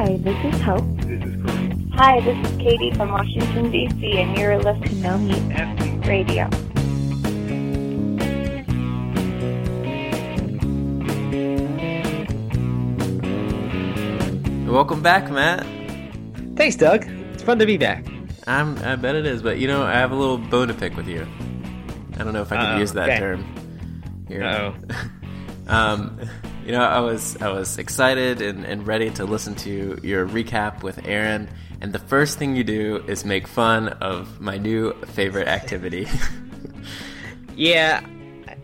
[0.00, 0.82] Hi, this is Hope.
[1.02, 1.74] This is Chris.
[1.92, 6.48] Hi, this is Katie from Washington, D.C., and you're listening to No Meat Radio.
[14.72, 15.66] Welcome back, Matt.
[16.56, 17.04] Thanks, Doug.
[17.34, 18.06] It's fun to be back.
[18.46, 20.96] I'm, I bet it is, but you know, I have a little bone to pick
[20.96, 21.28] with you.
[22.14, 23.18] I don't know if I can Uh-oh, use that okay.
[23.18, 24.24] term.
[24.28, 24.44] Here.
[24.44, 24.74] Uh-oh.
[25.68, 26.18] um,
[26.70, 30.84] you know, I was I was excited and, and ready to listen to your recap
[30.84, 31.48] with Aaron,
[31.80, 36.06] and the first thing you do is make fun of my new favorite activity.
[37.56, 38.06] Yeah,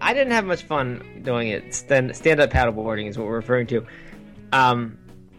[0.00, 1.74] I didn't have much fun doing it.
[1.74, 3.84] Stand up paddleboarding is what we're referring to.
[4.52, 4.96] Um,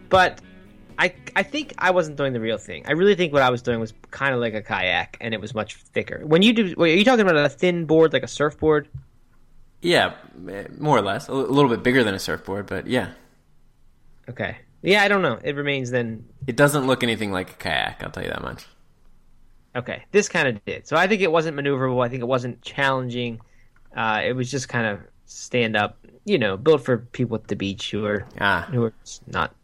[0.09, 0.41] but
[0.99, 2.83] I I think I wasn't doing the real thing.
[2.85, 5.41] I really think what I was doing was kind of like a kayak, and it
[5.41, 6.21] was much thicker.
[6.23, 8.89] When you do, wait, are you talking about a thin board like a surfboard?
[9.87, 10.13] Yeah,
[10.77, 13.11] more or less, a little bit bigger than a surfboard, but yeah,
[14.29, 14.57] Okay.
[14.81, 15.39] Yeah, I don't know.
[15.43, 16.25] It remains then.
[16.45, 18.03] it doesn't look anything like a kayak.
[18.03, 18.65] I'll tell you that much.
[19.75, 20.87] Okay, this kind of did.
[20.87, 22.03] So I think it wasn't maneuverable.
[22.05, 23.39] I think it wasn't challenging.
[23.95, 27.55] Uh, it was just kind of stand up, you know, built for people at the
[27.55, 28.93] beach who are Ah, who are
[29.27, 29.55] not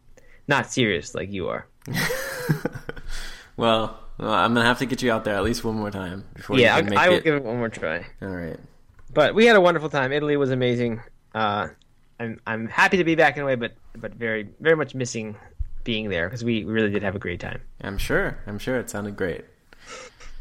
[0.47, 1.67] not serious like you are.
[3.58, 6.23] well, well, I'm gonna have to get you out there at least one more time
[6.34, 7.23] before yeah, you can I, I will it.
[7.23, 8.06] give it one more try.
[8.22, 8.59] All right.
[9.14, 10.11] But we had a wonderful time.
[10.11, 11.02] Italy was amazing.
[11.36, 11.67] Uh,
[12.19, 15.36] I'm I'm happy to be back in a way, but but very very much missing
[15.83, 17.61] being there because we really did have a great time.
[17.81, 18.39] I'm sure.
[18.47, 19.45] I'm sure it sounded great.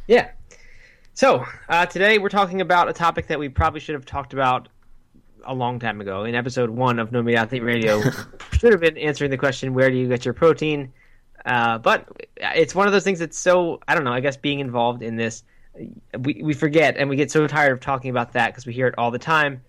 [0.07, 0.31] Yeah.
[1.15, 4.69] So uh, today we're talking about a topic that we probably should have talked about
[5.45, 8.01] a long time ago in episode one of No Meat Athlete Radio.
[8.53, 10.93] should have been answering the question, "Where do you get your protein?"
[11.45, 14.13] Uh, but it's one of those things that's so I don't know.
[14.13, 15.43] I guess being involved in this,
[16.19, 18.87] we we forget and we get so tired of talking about that because we hear
[18.87, 19.63] it all the time.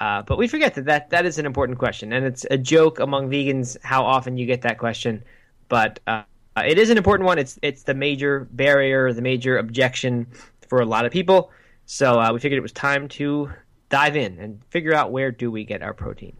[0.00, 3.00] Uh, but we forget that, that that is an important question, and it's a joke
[3.00, 5.24] among vegans how often you get that question.
[5.68, 6.22] But uh,
[6.56, 7.38] it is an important one.
[7.38, 10.26] It's it's the major barrier, the major objection
[10.68, 11.50] for a lot of people.
[11.86, 13.50] So uh, we figured it was time to
[13.88, 16.36] dive in and figure out where do we get our protein.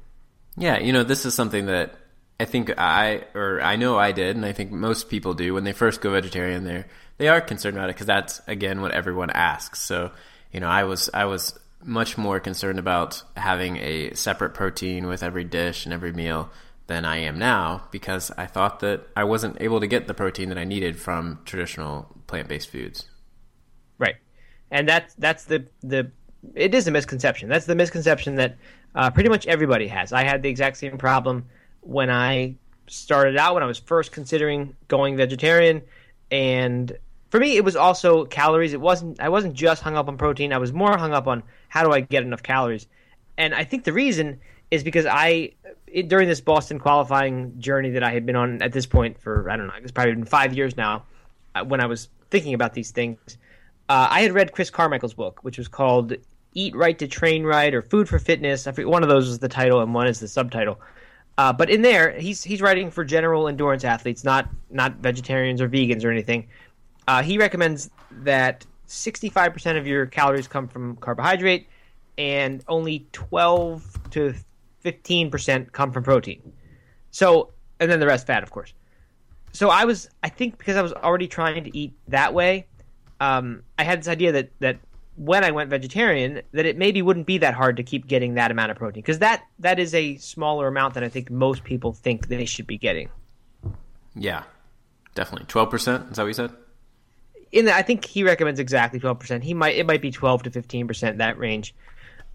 [0.56, 1.94] Yeah, you know, this is something that
[2.38, 5.64] I think I or I know I did, and I think most people do when
[5.64, 6.64] they first go vegetarian.
[6.64, 6.84] They
[7.18, 9.80] they are concerned about it because that's again what everyone asks.
[9.80, 10.12] So
[10.52, 15.22] you know, I was I was much more concerned about having a separate protein with
[15.22, 16.50] every dish and every meal
[16.86, 20.48] than I am now because I thought that I wasn't able to get the protein
[20.48, 23.06] that I needed from traditional plant based foods.
[23.98, 24.16] Right,
[24.70, 26.10] and that's that's the the
[26.54, 27.48] it is a misconception.
[27.48, 28.56] That's the misconception that
[28.94, 30.12] uh, pretty much everybody has.
[30.12, 31.46] I had the exact same problem
[31.80, 32.56] when I
[32.86, 35.82] started out when I was first considering going vegetarian,
[36.30, 36.96] and
[37.30, 38.72] for me it was also calories.
[38.72, 40.52] It wasn't I wasn't just hung up on protein.
[40.52, 42.86] I was more hung up on how do I get enough calories,
[43.36, 44.40] and I think the reason
[44.70, 45.52] is because I
[45.86, 49.50] it, during this Boston qualifying journey that I had been on at this point for
[49.50, 51.04] I don't know it's probably been five years now
[51.54, 53.18] uh, when I was thinking about these things.
[53.88, 56.14] Uh, I had read Chris Carmichael's book, which was called
[56.54, 59.38] "Eat Right to Train Right" or "Food for Fitness." I forget, one of those is
[59.38, 60.80] the title and one is the subtitle.
[61.38, 65.68] Uh, but in there, he's he's writing for general endurance athletes, not not vegetarians or
[65.68, 66.48] vegans or anything.
[67.08, 71.66] Uh, he recommends that 65% of your calories come from carbohydrate,
[72.18, 74.34] and only 12 to
[74.84, 76.52] 15% come from protein.
[77.10, 78.74] So, and then the rest fat, of course.
[79.52, 82.66] So I was, I think, because I was already trying to eat that way,
[83.20, 84.78] um, I had this idea that that
[85.16, 88.50] when I went vegetarian, that it maybe wouldn't be that hard to keep getting that
[88.50, 91.94] amount of protein because that that is a smaller amount than I think most people
[91.94, 93.08] think they should be getting.
[94.14, 94.42] Yeah,
[95.14, 95.46] definitely.
[95.46, 96.10] Twelve percent.
[96.10, 96.52] Is that what you said?
[97.52, 99.42] In I think he recommends exactly 12%.
[99.42, 101.74] He might it might be 12 to 15% that range.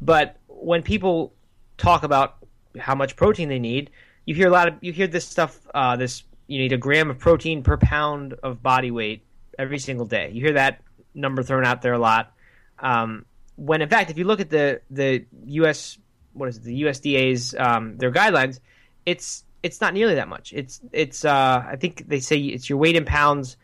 [0.02, 1.34] But when people
[1.78, 2.38] talk about
[2.80, 3.90] how much protein they need,
[4.26, 7.10] you hear a lot of you hear this stuff uh, this you need a gram
[7.10, 9.24] of protein per pound of body weight
[9.58, 10.32] every single day.
[10.34, 10.82] You hear that
[11.14, 12.34] number thrown out there a lot.
[12.80, 13.26] Um,
[13.56, 15.98] when in fact, if you look at the the U.S.
[16.34, 18.60] what is it, the USDA's um, their guidelines,
[19.06, 20.54] it's it's not nearly that much.
[20.54, 23.58] It's it's uh, I think they say it's your weight in pounds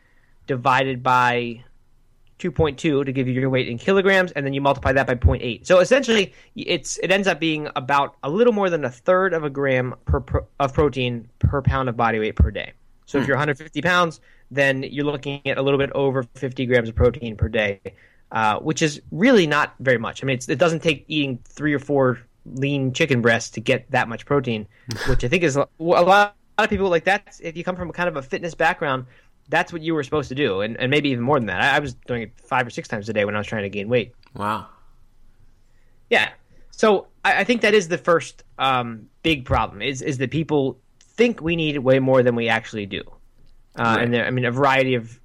[0.49, 1.63] divided by
[2.39, 2.75] 2.2
[3.05, 5.63] to give you your weight in kilograms, and then you multiply that by 0.8.
[5.63, 9.43] So essentially, it's it ends up being about a little more than a third of
[9.43, 12.73] a gram per, pro, of protein per pound of body weight per day.
[13.05, 16.89] So if you're 150 pounds, then you're looking at a little bit over 50 grams
[16.89, 17.79] of protein per day,
[18.31, 20.23] uh, which is really not very much.
[20.23, 24.09] I mean, it doesn't take eating three or four lean chicken breasts to get that
[24.09, 24.67] much protein,
[25.07, 27.39] which I think is a lot, a lot of people like that.
[27.41, 29.05] If you come from kind of a fitness background,
[29.49, 31.61] that's what you were supposed to do, and, and maybe even more than that.
[31.61, 33.63] I, I was doing it five or six times a day when I was trying
[33.63, 34.13] to gain weight.
[34.35, 34.67] Wow.
[36.09, 36.29] Yeah.
[36.71, 40.79] So I, I think that is the first um, big problem is is that people
[41.01, 43.01] think we need way more than we actually do.
[43.77, 44.03] uh, right.
[44.03, 45.19] and there, I mean, a variety of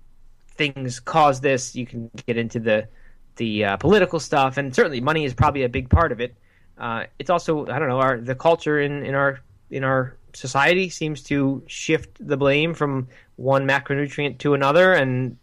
[0.56, 1.77] things cause this.
[1.77, 2.88] You can get into the
[3.37, 6.37] the uh, political stuff, and certainly money is probably a big part of it.
[6.79, 10.88] Uh, it's also I don't know our the culture in in our in our society
[10.88, 15.36] seems to shift the blame from one macronutrient to another, and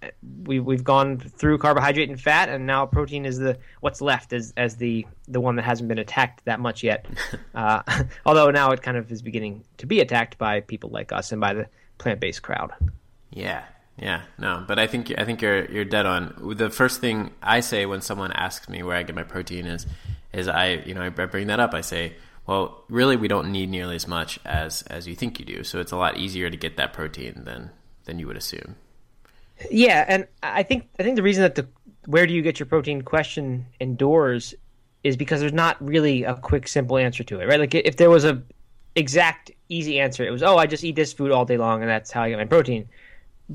[0.43, 4.53] we we've gone through carbohydrate and fat, and now protein is the what's left as
[4.55, 7.05] as the the one that hasn't been attacked that much yet.
[7.55, 7.81] uh,
[8.25, 11.41] although now it kind of is beginning to be attacked by people like us and
[11.41, 11.67] by the
[11.97, 12.71] plant based crowd.
[13.31, 13.63] Yeah,
[13.97, 16.55] yeah, no, but I think I think you're you're dead on.
[16.55, 19.85] The first thing I say when someone asks me where I get my protein is
[20.33, 21.73] is I you know I bring that up.
[21.73, 22.15] I say
[22.47, 25.63] well, really, we don't need nearly as much as as you think you do.
[25.63, 27.71] So it's a lot easier to get that protein than
[28.05, 28.75] than you would assume.
[29.69, 31.67] Yeah, and I think I think the reason that the
[32.05, 34.55] where do you get your protein question endures
[35.03, 37.59] is because there's not really a quick, simple answer to it, right?
[37.59, 38.41] Like if there was a
[38.95, 41.89] exact, easy answer, it was, oh, I just eat this food all day long, and
[41.89, 42.87] that's how I get my protein.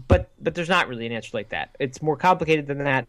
[0.09, 1.75] But but there's not really an answer like that.
[1.81, 3.07] It's more complicated than that.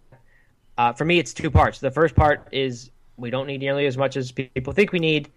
[0.77, 1.79] Uh, for me, it's two parts.
[1.79, 5.29] The first part is we don't need nearly as much as people think we need,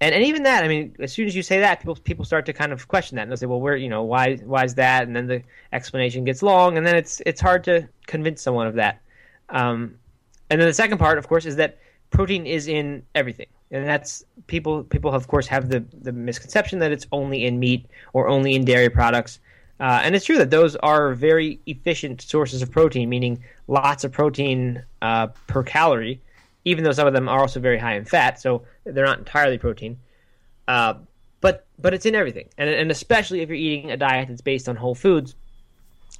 [0.00, 2.46] and and even that, I mean, as soon as you say that, people people start
[2.46, 4.74] to kind of question that and they'll say, well, where you know why why is
[4.76, 5.04] that?
[5.04, 5.42] And then the
[5.72, 9.00] explanation gets long, and then it's it's hard to convince someone of that.
[9.48, 9.98] Um,
[10.50, 11.78] and then the second part, of course, is that
[12.10, 16.92] protein is in everything, and that's people people of course have the the misconception that
[16.92, 19.40] it's only in meat or only in dairy products.
[19.80, 24.10] Uh, and it's true that those are very efficient sources of protein, meaning lots of
[24.10, 26.20] protein uh, per calorie
[26.64, 29.58] even though some of them are also very high in fat, so they're not entirely
[29.58, 29.98] protein.
[30.66, 30.94] Uh,
[31.40, 34.68] but but it's in everything, and and especially if you're eating a diet that's based
[34.68, 35.34] on whole foods,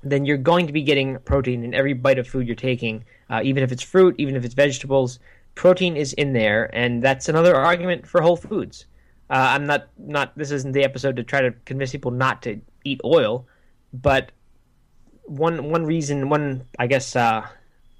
[0.03, 3.41] then you're going to be getting protein in every bite of food you're taking, uh,
[3.43, 5.19] even if it's fruit, even if it's vegetables.
[5.55, 8.87] Protein is in there, and that's another argument for whole foods.
[9.29, 10.37] Uh, I'm not not.
[10.39, 13.45] This isn't the episode to try to convince people not to eat oil,
[13.93, 14.31] but
[15.25, 17.47] one one reason, one I guess uh,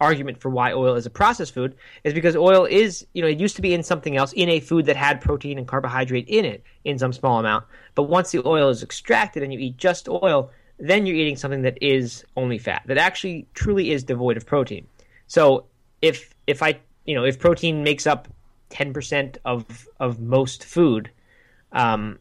[0.01, 1.75] argument for why oil is a processed food
[2.05, 4.61] is because oil is, you know, it used to be in something else, in a
[4.61, 7.65] food that had protein and carbohydrate in it in some small amount.
[7.95, 11.63] But once the oil is extracted and you eat just oil, then you're eating something
[11.63, 14.87] that is only fat, that actually truly is devoid of protein.
[15.27, 15.67] So
[16.01, 18.29] if if I, you know, if protein makes up
[18.71, 21.11] 10% of of most food,
[21.73, 22.19] um,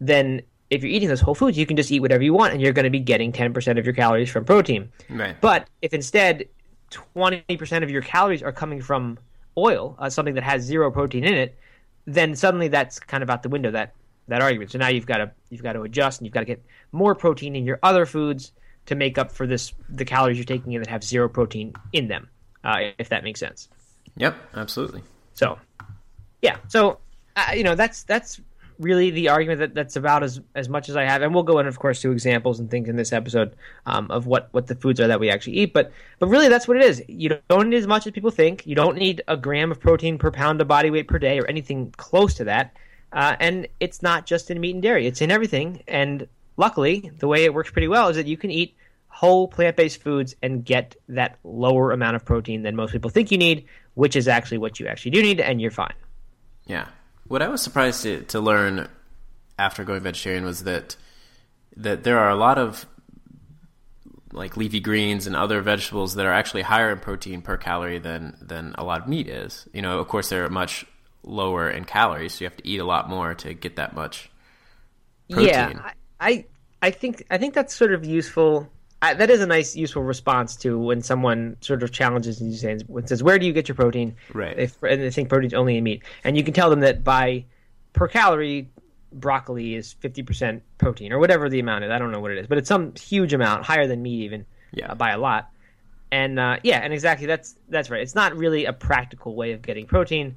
[0.00, 2.62] then if you're eating those whole foods, you can just eat whatever you want, and
[2.62, 4.90] you're going to be getting 10% of your calories from protein.
[5.08, 5.36] Right.
[5.40, 6.44] But if instead
[6.90, 9.18] 20% of your calories are coming from
[9.56, 11.58] oil, uh, something that has zero protein in it,
[12.06, 13.94] then suddenly that's kind of out the window that
[14.28, 14.70] that argument.
[14.70, 17.14] So now you've got to you've got to adjust and you've got to get more
[17.14, 18.52] protein in your other foods
[18.86, 22.08] to make up for this the calories you're taking in that have zero protein in
[22.08, 22.28] them.
[22.62, 23.68] Uh, if that makes sense.
[24.16, 25.02] Yep, absolutely.
[25.34, 25.58] So,
[26.42, 26.56] yeah.
[26.68, 26.98] So,
[27.36, 28.40] uh, you know, that's that's
[28.80, 31.58] really the argument that that's about as as much as I have, and we'll go
[31.58, 33.54] in, of course, to examples and things in this episode
[33.86, 35.72] um, of what what the foods are that we actually eat.
[35.72, 37.02] But but really, that's what it is.
[37.06, 38.66] You don't need as much as people think.
[38.66, 41.46] You don't need a gram of protein per pound of body weight per day or
[41.46, 42.74] anything close to that.
[43.12, 45.82] Uh, and it's not just in meat and dairy; it's in everything.
[45.86, 46.26] And
[46.56, 48.74] luckily, the way it works pretty well is that you can eat
[49.08, 53.36] whole plant-based foods and get that lower amount of protein than most people think you
[53.36, 55.92] need, which is actually what you actually do need, and you're fine.
[56.66, 56.86] Yeah,
[57.30, 58.88] what I was surprised to, to learn
[59.56, 60.96] after going vegetarian was that
[61.76, 62.84] that there are a lot of
[64.32, 68.36] like leafy greens and other vegetables that are actually higher in protein per calorie than
[68.42, 69.68] than a lot of meat is.
[69.72, 70.84] You know, of course, they're much
[71.22, 74.28] lower in calories, so you have to eat a lot more to get that much
[75.30, 75.48] protein.
[75.50, 76.46] Yeah, I
[76.82, 78.68] I think I think that's sort of useful
[79.02, 83.08] I, that is a nice, useful response to when someone sort of challenges you and
[83.08, 84.58] says, "Where do you get your protein?" Right.
[84.58, 87.44] If, and they think protein's only in meat, and you can tell them that by
[87.94, 88.68] per calorie,
[89.12, 91.90] broccoli is fifty percent protein or whatever the amount is.
[91.90, 94.44] I don't know what it is, but it's some huge amount, higher than meat even,
[94.72, 95.50] yeah, uh, by a lot.
[96.12, 98.02] And uh, yeah, and exactly that's that's right.
[98.02, 100.36] It's not really a practical way of getting protein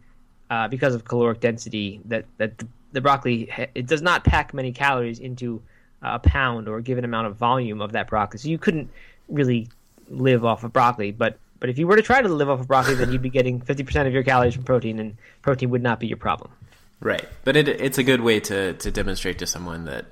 [0.49, 1.99] uh, because of caloric density.
[2.05, 5.61] That that the, the broccoli it does not pack many calories into
[6.03, 8.39] a pound or a given amount of volume of that broccoli.
[8.39, 8.89] So you couldn't
[9.29, 9.69] really
[10.09, 11.11] live off of broccoli.
[11.11, 13.29] But but if you were to try to live off of broccoli, then you'd be
[13.29, 16.51] getting 50% of your calories from protein, and protein would not be your problem.
[16.99, 17.25] Right.
[17.45, 20.07] But it, it's a good way to, to demonstrate to someone that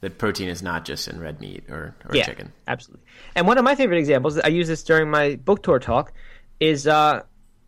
[0.00, 2.52] that protein is not just in red meat or, or yeah, chicken.
[2.66, 3.04] Absolutely.
[3.34, 6.14] And one of my favorite examples, I use this during my book tour talk,
[6.58, 7.24] is uh,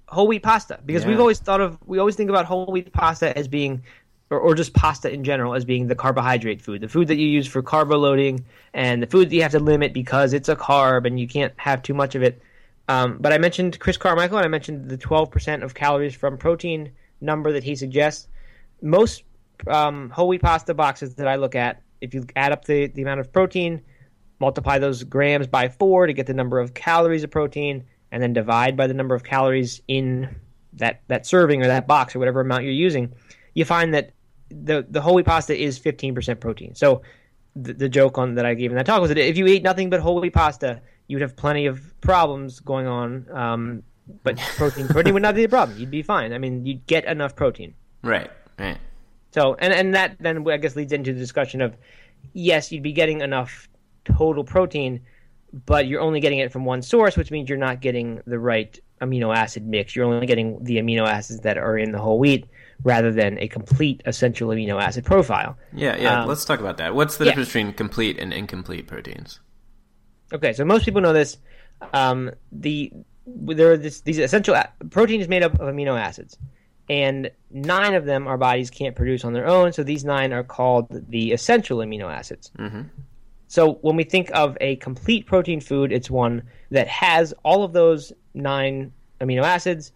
[0.08, 1.08] whole wheat pasta because yeah.
[1.10, 3.82] we've always thought of we always think about whole wheat pasta as being
[4.32, 7.26] or, or just pasta in general as being the carbohydrate food, the food that you
[7.26, 10.56] use for carbo loading, and the food that you have to limit because it's a
[10.56, 12.40] carb and you can't have too much of it.
[12.88, 16.90] Um, but I mentioned Chris Carmichael and I mentioned the 12% of calories from protein
[17.20, 18.28] number that he suggests.
[18.80, 19.22] Most
[19.68, 23.02] um, whole wheat pasta boxes that I look at, if you add up the, the
[23.02, 23.82] amount of protein
[24.42, 28.32] multiply those grams by four to get the number of calories of protein, and then
[28.34, 30.28] divide by the number of calories in
[30.74, 33.12] that that serving or that box or whatever amount you're using,
[33.54, 34.10] you find that
[34.52, 36.74] the the whole wheat pasta is 15% protein.
[36.74, 37.02] So
[37.56, 39.62] the, the joke on that I gave in that talk was that if you ate
[39.62, 43.26] nothing but whole wheat pasta, you would have plenty of problems going on.
[43.32, 43.82] Um,
[44.22, 45.78] but protein protein would not be a problem.
[45.78, 46.32] You'd be fine.
[46.32, 47.74] I mean, you'd get enough protein.
[48.02, 48.30] Right.
[48.58, 48.78] Right.
[49.32, 51.76] So and and that then I guess leads into the discussion of
[52.32, 53.68] yes, you'd be getting enough
[54.04, 55.00] total protein,
[55.66, 58.78] but you're only getting it from one source, which means you're not getting the right
[59.00, 59.96] amino acid mix.
[59.96, 62.46] You're only getting the amino acids that are in the whole wheat
[62.84, 65.56] rather than a complete essential amino acid profile.
[65.72, 66.22] Yeah, yeah.
[66.22, 66.94] Um, Let's talk about that.
[66.94, 67.30] What's the yeah.
[67.30, 69.40] difference between complete and incomplete proteins?
[70.32, 71.38] Okay, so most people know this.
[71.92, 72.92] Um, the
[73.26, 74.56] there are this, these essential
[74.90, 76.36] protein is made up of amino acids,
[76.88, 79.72] and nine of them our bodies can't produce on their own.
[79.72, 82.50] So these nine are called the essential amino acids.
[82.58, 82.82] Mm-hmm.
[83.48, 87.72] So when we think of a complete protein food, it's one that has all of
[87.72, 89.92] those nine amino acids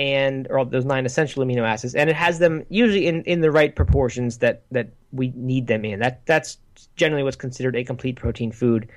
[0.00, 3.50] and or those nine essential amino acids, and it has them usually in, in the
[3.50, 6.00] right proportions that, that we need them in.
[6.00, 6.56] That that's
[6.96, 8.88] generally what's considered a complete protein food.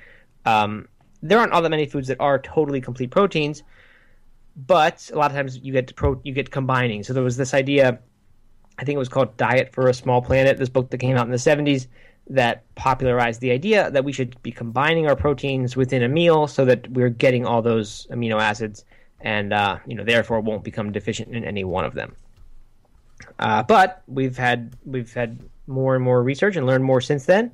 [0.46, 0.88] Um,
[1.20, 3.62] there aren't all that many foods that are totally complete proteins,
[4.56, 7.02] but a lot of times you get pro, you get combining.
[7.02, 7.98] So there was this idea,
[8.78, 10.56] I think it was called Diet for a Small Planet.
[10.56, 11.86] This book that came out in the '70s
[12.30, 16.64] that popularized the idea that we should be combining our proteins within a meal so
[16.64, 18.86] that we're getting all those amino acids
[19.24, 22.14] and uh, you know therefore won't become deficient in any one of them.
[23.38, 27.50] Uh, but we've had we've had more and more research and learned more since then,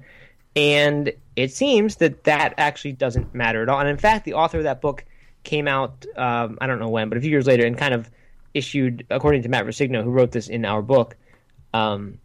[0.54, 3.80] and it seems that that actually doesn't matter at all.
[3.80, 5.04] And in fact, the author of that book
[5.44, 8.10] came out um, I don't know when, but a few years later, and kind of
[8.52, 11.16] issued, according to Matt Ruscigno, who wrote this in our book,
[11.72, 12.18] um,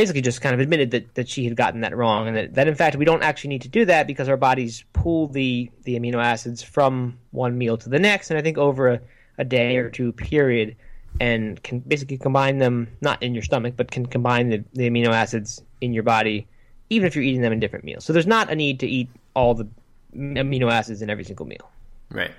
[0.00, 2.66] basically just kind of admitted that, that she had gotten that wrong, and that, that
[2.66, 5.98] in fact we don't actually need to do that because our bodies pull the the
[5.98, 9.00] amino acids from one meal to the next, and I think over a,
[9.36, 10.74] a day or two period,
[11.20, 15.08] and can basically combine them not in your stomach, but can combine the, the amino
[15.08, 16.46] acids in your body,
[16.88, 18.02] even if you're eating them in different meals.
[18.02, 19.68] So there's not a need to eat all the
[20.14, 21.70] amino acids in every single meal.
[22.10, 22.32] Right.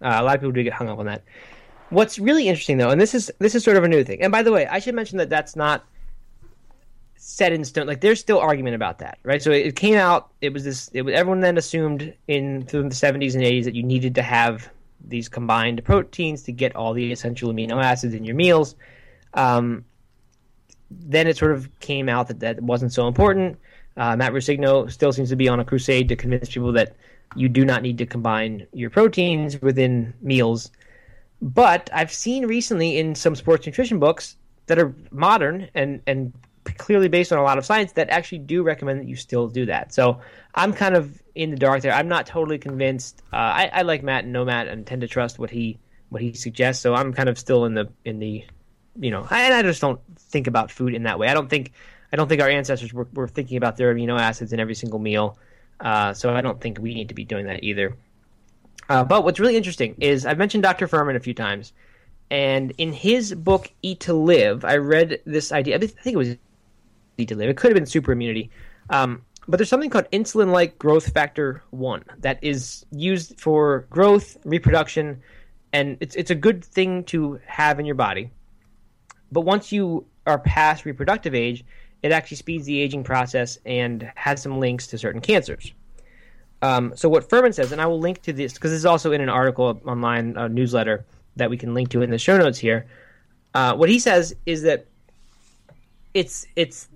[0.00, 1.24] Uh, a lot of people do get hung up on that.
[1.88, 4.22] What's really interesting though, and this is this is sort of a new thing.
[4.22, 5.84] And by the way, I should mention that that's not
[7.22, 7.86] set in stone.
[7.86, 9.42] Like there's still argument about that, right?
[9.42, 10.30] So it came out.
[10.40, 10.88] It was this.
[10.94, 14.22] It was everyone then assumed in through the 70s and 80s that you needed to
[14.22, 14.70] have
[15.06, 18.74] these combined proteins to get all the essential amino acids in your meals.
[19.34, 19.84] Um,
[20.90, 23.58] then it sort of came out that that wasn't so important.
[23.98, 26.96] Uh, Matt Ruscigno still seems to be on a crusade to convince people that
[27.36, 30.70] you do not need to combine your proteins within meals.
[31.42, 34.36] But I've seen recently in some sports nutrition books
[34.66, 36.32] that are modern and, and
[36.64, 39.66] clearly based on a lot of science that actually do recommend that you still do
[39.66, 39.92] that.
[39.92, 40.20] So
[40.54, 41.92] I'm kind of in the dark there.
[41.92, 43.22] I'm not totally convinced.
[43.32, 45.78] Uh, I, I, like Matt and know Matt and tend to trust what he
[46.10, 46.82] what he suggests.
[46.82, 48.44] So I'm kind of still in the in the
[48.98, 51.28] you know, and I just don't think about food in that way.
[51.28, 51.72] I don't think
[52.12, 54.98] I don't think our ancestors were, were thinking about their amino acids in every single
[54.98, 55.38] meal.
[55.78, 57.96] Uh, so I don't think we need to be doing that either.
[58.88, 60.88] Uh, but what's really interesting is I've mentioned Dr.
[60.88, 61.72] Fuhrman a few times,
[62.30, 65.76] and in his book Eat to Live, I read this idea.
[65.76, 66.36] I think it was
[67.26, 67.48] to Live.
[67.48, 68.50] It could have been super immunity.
[68.90, 75.22] Um, but there's something called insulin-like growth factor one that is used for growth, reproduction,
[75.72, 78.30] and it's it's a good thing to have in your body.
[79.32, 81.64] But once you are past reproductive age,
[82.02, 85.72] it actually speeds the aging process and has some links to certain cancers.
[86.62, 89.12] Um, so what Fuhrman says, and I will link to this because this is also
[89.12, 91.04] in an article online a newsletter
[91.36, 92.86] that we can link to in the show notes here.
[93.54, 94.86] Uh, what he says is that
[96.14, 96.88] it's it's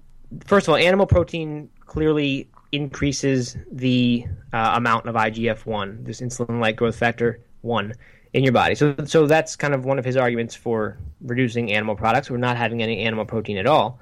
[0.47, 6.76] first of all, animal protein clearly increases the uh, amount of IGF one, this insulin-like
[6.76, 7.95] growth factor one,
[8.33, 8.75] in your body.
[8.75, 12.57] So so that's kind of one of his arguments for reducing animal products or not
[12.57, 14.00] having any animal protein at all.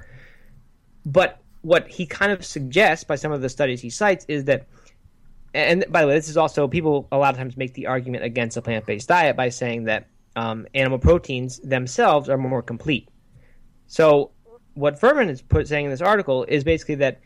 [1.04, 4.66] But what he kind of suggests by some of the studies he cites is that,
[5.54, 8.24] and by the way, this is also people a lot of times make the argument
[8.24, 13.08] against a plant based diet by saying that um, animal proteins themselves are more complete.
[13.86, 14.30] So
[14.74, 17.20] what Fuhrman is put, saying in this article is basically that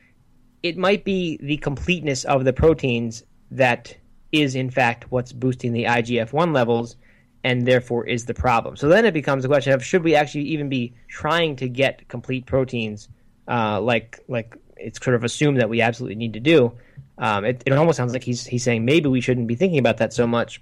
[0.63, 3.97] it might be the completeness of the proteins that
[4.33, 6.97] is in fact what's boosting the IGF one levels
[7.45, 8.77] and therefore is the problem.
[8.77, 12.09] So then it becomes a question of should we actually even be trying to get
[12.09, 13.09] complete proteins
[13.49, 16.73] uh, like like it's sort of assumed that we absolutely need to do.
[17.19, 19.99] Um, it, it almost sounds like he's he's saying maybe we shouldn't be thinking about
[19.99, 20.61] that so much.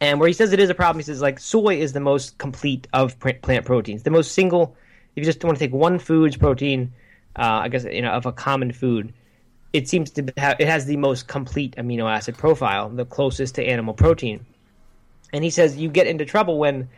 [0.00, 2.38] And where he says it is a problem, he says like soy is the most
[2.38, 4.76] complete of plant proteins, the most single.
[5.16, 6.92] If you just want to take one food's protein,
[7.36, 9.12] uh, I guess you know of a common food,
[9.72, 13.64] it seems to have it has the most complete amino acid profile, the closest to
[13.64, 14.44] animal protein.
[15.32, 16.88] And he says you get into trouble when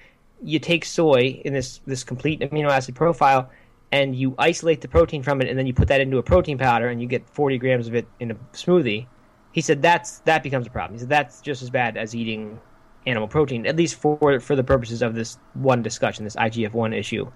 [0.42, 3.50] you take soy in this this complete amino acid profile
[3.92, 6.56] and you isolate the protein from it and then you put that into a protein
[6.56, 9.06] powder and you get 40 grams of it in a smoothie.
[9.52, 10.94] He said that's that becomes a problem.
[10.94, 12.58] He said that's just as bad as eating
[13.06, 16.92] animal protein, at least for for the purposes of this one discussion, this IGF one
[16.92, 17.30] issue.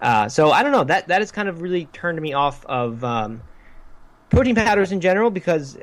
[0.00, 3.02] Uh, so I don't know that that has kind of really turned me off of
[3.04, 3.42] um,
[4.30, 5.78] protein powders in general because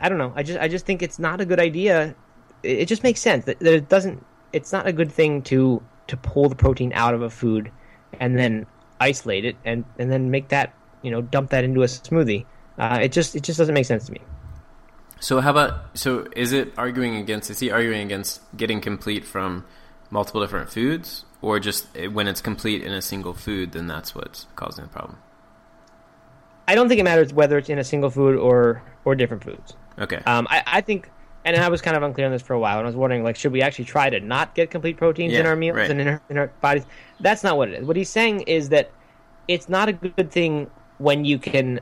[0.00, 0.32] I don't know.
[0.36, 2.14] I just I just think it's not a good idea.
[2.62, 4.24] It, it just makes sense that, that it doesn't.
[4.52, 7.70] It's not a good thing to to pull the protein out of a food
[8.20, 8.66] and then
[9.00, 12.44] isolate it and and then make that you know dump that into a smoothie.
[12.78, 14.20] Uh, it just it just doesn't make sense to me.
[15.20, 19.64] So how about so is it arguing against is he arguing against getting complete from
[20.10, 24.46] multiple different foods or just when it's complete in a single food then that's what's
[24.56, 25.18] causing the problem?
[26.66, 29.74] I don't think it matters whether it's in a single food or or different foods.
[29.98, 30.20] Okay.
[30.26, 31.10] Um, I, I think,
[31.44, 33.24] and I was kind of unclear on this for a while, and I was wondering,
[33.24, 35.90] like, should we actually try to not get complete proteins in our meals right.
[35.90, 36.84] and in our, in our bodies?
[37.20, 37.86] That's not what it is.
[37.86, 38.90] What he's saying is that
[39.48, 41.80] it's not a good thing when you can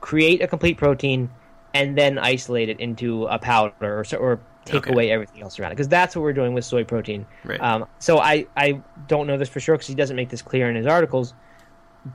[0.00, 1.30] create a complete protein
[1.72, 4.92] and then isolate it into a powder or, or take Okay.
[4.92, 7.24] away everything else around it, because that's what we're doing with soy protein.
[7.44, 7.60] Right.
[7.60, 10.68] Um, so I, I don't know this for sure because he doesn't make this clear
[10.68, 11.34] in his articles,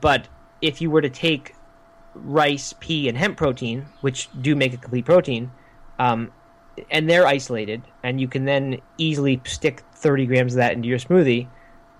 [0.00, 0.28] but
[0.60, 1.54] if you were to take
[2.14, 5.50] rice, pea, and hemp protein, which do make a complete protein,
[5.98, 6.30] um,
[6.90, 10.98] and they're isolated, and you can then easily stick 30 grams of that into your
[10.98, 11.46] smoothie.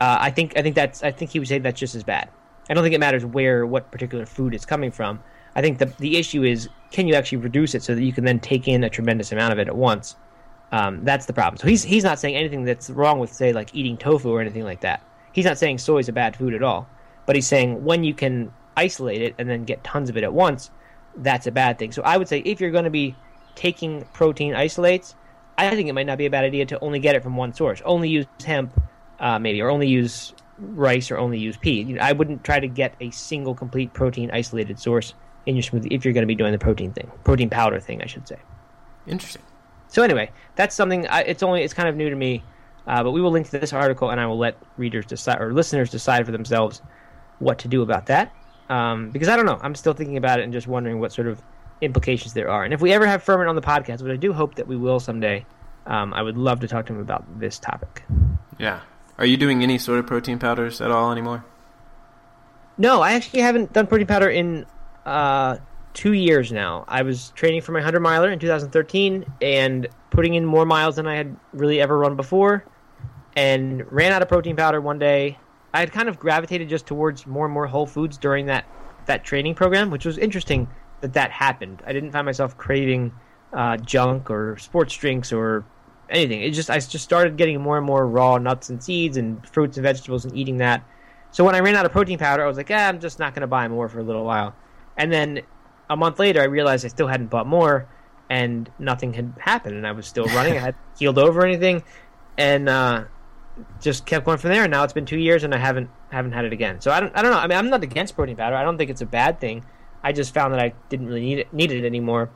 [0.00, 2.28] Uh, I think I think that's I think he would say that's just as bad.
[2.70, 5.22] I don't think it matters where what particular food is coming from.
[5.54, 8.24] I think the the issue is can you actually reduce it so that you can
[8.24, 10.16] then take in a tremendous amount of it at once.
[10.72, 11.58] Um, that's the problem.
[11.58, 14.64] So he's he's not saying anything that's wrong with say like eating tofu or anything
[14.64, 15.02] like that.
[15.32, 16.88] He's not saying soy is a bad food at all.
[17.26, 20.32] But he's saying when you can isolate it and then get tons of it at
[20.32, 20.70] once,
[21.16, 21.92] that's a bad thing.
[21.92, 23.14] So I would say if you're going to be
[23.54, 25.14] taking protein isolates,
[25.58, 27.52] I think it might not be a bad idea to only get it from one
[27.52, 27.82] source.
[27.84, 28.72] Only use hemp,
[29.20, 31.82] uh, maybe, or only use rice, or only use pea.
[31.82, 35.62] You know, I wouldn't try to get a single complete protein isolated source in your
[35.62, 38.26] smoothie if you're going to be doing the protein thing, protein powder thing, I should
[38.26, 38.38] say.
[39.06, 39.42] Interesting.
[39.92, 41.06] So anyway, that's something.
[41.06, 42.42] I, it's only it's kind of new to me,
[42.86, 45.52] uh, but we will link to this article, and I will let readers decide or
[45.52, 46.82] listeners decide for themselves
[47.38, 48.32] what to do about that.
[48.70, 51.28] Um, because I don't know, I'm still thinking about it and just wondering what sort
[51.28, 51.42] of
[51.82, 52.64] implications there are.
[52.64, 54.76] And if we ever have Fuhrman on the podcast, which I do hope that we
[54.76, 55.44] will someday,
[55.86, 58.02] um, I would love to talk to him about this topic.
[58.58, 58.80] Yeah.
[59.18, 61.44] Are you doing any sort of protein powders at all anymore?
[62.78, 64.64] No, I actually haven't done protein powder in
[65.04, 65.58] uh,
[65.94, 66.84] two years now.
[66.88, 71.06] I was training for my 100 miler in 2013 and putting in more miles than
[71.06, 72.64] I had really ever run before,
[73.36, 75.38] and ran out of protein powder one day.
[75.74, 78.66] I had kind of gravitated just towards more and more whole foods during that
[79.06, 80.68] that training program, which was interesting
[81.00, 81.82] that that happened.
[81.86, 83.12] I didn't find myself craving
[83.52, 85.64] uh, junk or sports drinks or
[86.08, 86.42] anything.
[86.42, 89.76] It just I just started getting more and more raw nuts and seeds and fruits
[89.76, 90.84] and vegetables and eating that.
[91.30, 93.34] So when I ran out of protein powder, I was like, ah, I'm just not
[93.34, 94.54] going to buy more for a little while.
[94.98, 95.40] And then
[95.92, 97.88] a month later, I realized I still hadn't bought more,
[98.30, 100.54] and nothing had happened, and I was still running.
[100.54, 101.82] I hadn't healed over anything,
[102.38, 103.04] and uh,
[103.80, 104.64] just kept going from there.
[104.64, 106.80] And now it's been two years, and I haven't haven't had it again.
[106.80, 107.38] So I don't I don't know.
[107.38, 108.56] I mean, I'm not against protein powder.
[108.56, 109.64] I don't think it's a bad thing.
[110.02, 112.30] I just found that I didn't really need it need it anymore,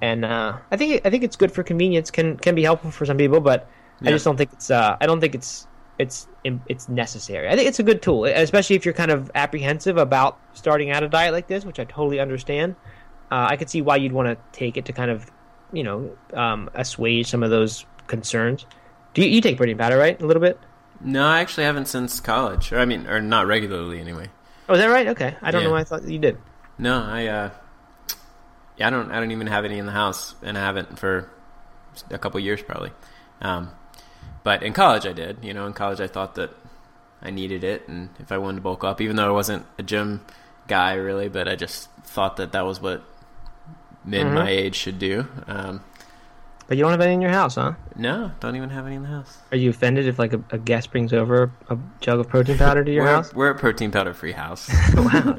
[0.00, 2.10] and uh, I think I think it's good for convenience.
[2.10, 3.68] can can be helpful for some people, but
[4.02, 5.66] I just don't think it's uh, I don't think it's
[5.98, 7.48] it's it's necessary.
[7.48, 11.02] I think it's a good tool, especially if you're kind of apprehensive about starting out
[11.02, 12.74] a diet like this, which I totally understand.
[13.34, 15.28] Uh, I could see why you'd want to take it to kind of,
[15.72, 18.64] you know, um, assuage some of those concerns.
[19.12, 20.20] Do you, you take protein powder, right?
[20.22, 20.56] A little bit.
[21.00, 22.70] No, I actually haven't since college.
[22.72, 24.28] Or I mean, or not regularly anyway.
[24.68, 25.08] Oh, is that right?
[25.08, 25.66] Okay, I don't Yeah.
[25.66, 25.72] know.
[25.72, 26.38] Why I thought you did.
[26.78, 27.50] No, I uh
[28.76, 31.28] yeah, I don't I don't even have any in the house and I haven't for
[32.10, 32.92] a couple years probably.
[33.42, 33.70] Um
[34.44, 35.38] but in college I did.
[35.42, 36.50] You know, in college I thought that
[37.20, 39.82] I needed it and if I wanted to bulk up even though I wasn't a
[39.82, 40.24] gym
[40.68, 43.02] guy really, but I just thought that that was what
[44.04, 44.34] mid Mhm.
[44.34, 45.26] my age should do.
[45.46, 45.80] Um
[46.66, 47.72] But you don't have any in your house, huh?
[47.94, 49.36] no, don't even have any in the house.
[49.52, 52.82] Are you offended if like a, a guest brings over a jug of protein powder
[52.82, 53.34] to your we're, house?
[53.34, 54.68] we're a protein powder free house.
[54.96, 55.38] wow.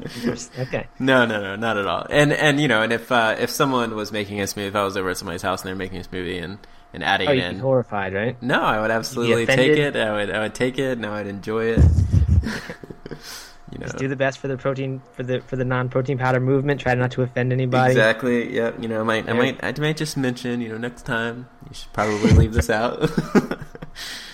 [0.58, 0.86] okay.
[1.00, 2.06] No, no, no, not at all.
[2.10, 4.84] And and you know, and if uh, if someone was making a smoothie, if I
[4.84, 6.58] was over at somebody's house and they're making a smoothie and
[6.94, 8.40] and adding Oh, it in, horrified, right?
[8.42, 9.96] no, I would absolutely take it.
[9.96, 11.80] I would I would take it and I would enjoy it.
[13.76, 16.40] you know, Just do the best for the protein for the for the non-protein powder
[16.40, 16.80] movement.
[16.80, 17.92] Try not to offend anybody.
[17.92, 18.54] exactly.
[18.54, 21.46] Yeah, you know, I might I might I might just mention, you know, next time
[21.68, 23.10] you should probably leave this out.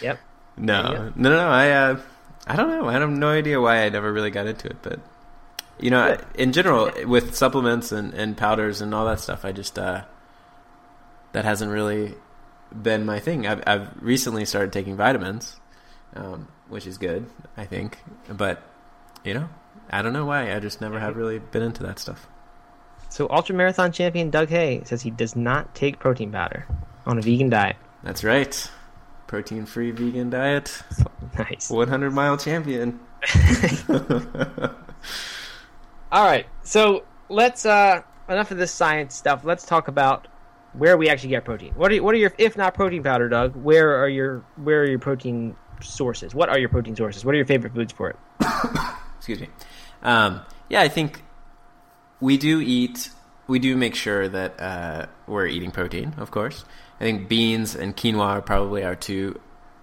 [0.01, 0.19] Yep.
[0.57, 1.49] No, you no, no, no.
[1.49, 2.01] I uh,
[2.47, 2.89] I don't know.
[2.89, 4.99] I have no idea why I never really got into it, but
[5.79, 9.79] you know, in general, with supplements and, and powders and all that stuff, I just
[9.79, 10.03] uh,
[11.31, 12.15] that hasn't really
[12.73, 13.47] been my thing.
[13.47, 15.61] I've, I've recently started taking vitamins,
[16.17, 17.99] um, which is good, I think.
[18.29, 18.63] But
[19.25, 19.49] you know,
[19.91, 20.55] I don't know why.
[20.55, 22.27] I just never have really been into that stuff.
[23.09, 26.67] So, ultra marathon champion Doug Hay says he does not take protein powder
[27.05, 27.77] on a vegan diet.
[28.03, 28.71] That's right.
[29.27, 30.83] Protein free vegan diet.
[31.39, 31.71] Nice.
[31.71, 33.01] 100 mile champion.
[36.13, 36.47] All right.
[36.63, 39.45] So let's uh enough of this science stuff.
[39.45, 40.29] Let's talk about
[40.73, 41.73] where we actually get protein.
[41.75, 43.57] What are what are your if not protein powder, Doug?
[43.57, 46.35] Where are your where are your protein sources?
[46.35, 47.25] What are your protein sources?
[47.25, 48.17] What are your favorite foods for it?
[49.23, 49.51] Excuse me.
[50.03, 51.23] Um, yeah, I think
[52.21, 53.11] we do eat.
[53.47, 56.65] We do make sure that uh, we're eating protein, of course.
[56.99, 59.41] I think beans and quinoa are probably our two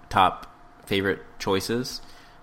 [0.10, 0.54] top
[0.88, 2.02] favorite choices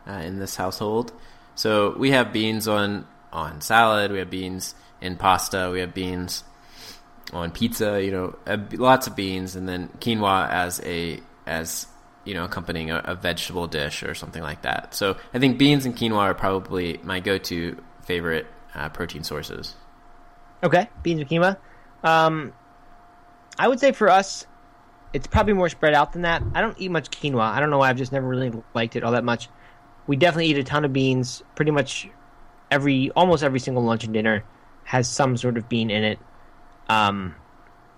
[0.09, 1.13] uh, in this household.
[1.55, 4.11] So we have beans on on salad.
[4.11, 5.69] We have beans in pasta.
[5.71, 6.45] We have beans
[7.31, 8.03] on pizza.
[8.03, 11.89] You know, uh, lots of beans, and then quinoa as a as
[12.27, 14.95] you know accompanying a, a, vegetable dish or something like that.
[14.95, 19.75] So I think beans and quinoa are probably my go-to favorite uh, protein sources.
[20.63, 21.57] Okay, beans and quinoa.
[22.03, 22.53] Um,
[23.59, 24.47] I would say for us,
[25.13, 26.43] it's probably more spread out than that.
[26.55, 27.41] I don't eat much quinoa.
[27.41, 27.89] I don't know why.
[27.89, 29.49] I've just never really liked it all that much.
[30.07, 31.43] We definitely eat a ton of beans.
[31.55, 32.09] Pretty much
[32.71, 34.45] every, almost every single lunch and dinner
[34.85, 36.19] has some sort of bean in it.
[36.89, 37.35] Um,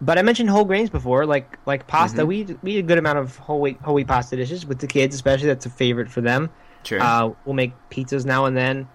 [0.01, 2.19] but I mentioned whole grains before, like like pasta.
[2.19, 2.29] Mm-hmm.
[2.29, 4.87] We we eat a good amount of whole wheat whole wheat pasta dishes with the
[4.87, 5.49] kids, especially.
[5.49, 6.51] That's a favorite for them.
[6.85, 7.01] Sure.
[7.01, 8.89] Uh, we'll make pizzas now and then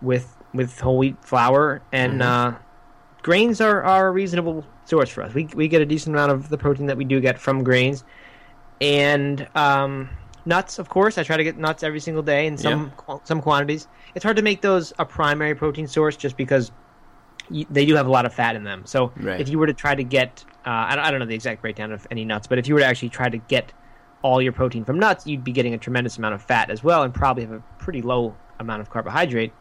[0.00, 2.54] with with whole wheat flour, and mm-hmm.
[2.54, 2.58] uh,
[3.22, 5.34] grains are, are a reasonable source for us.
[5.34, 8.04] We we get a decent amount of the protein that we do get from grains,
[8.80, 10.08] and um,
[10.46, 10.78] nuts.
[10.78, 13.18] Of course, I try to get nuts every single day in some yeah.
[13.24, 13.88] some quantities.
[14.14, 16.70] It's hard to make those a primary protein source just because
[17.70, 18.82] they do have a lot of fat in them.
[18.86, 19.40] So right.
[19.40, 21.60] if you were to try to get, uh, I, don't, I don't know the exact
[21.62, 23.72] breakdown of any nuts, but if you were to actually try to get
[24.22, 27.02] all your protein from nuts, you'd be getting a tremendous amount of fat as well,
[27.02, 29.52] and probably have a pretty low amount of carbohydrate.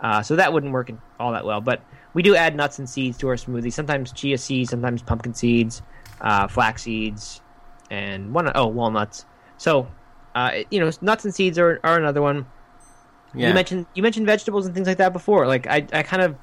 [0.00, 1.60] Uh, so that wouldn't work all that well.
[1.60, 1.82] But
[2.14, 3.72] we do add nuts and seeds to our smoothie.
[3.72, 5.82] Sometimes chia seeds, sometimes pumpkin seeds,
[6.20, 7.40] uh, flax seeds,
[7.90, 9.26] and one oh walnuts.
[9.58, 9.86] So
[10.34, 12.46] uh, you know, nuts and seeds are, are another one.
[13.34, 13.48] Yeah.
[13.48, 15.46] You mentioned you mentioned vegetables and things like that before.
[15.46, 16.36] Like I, I kind of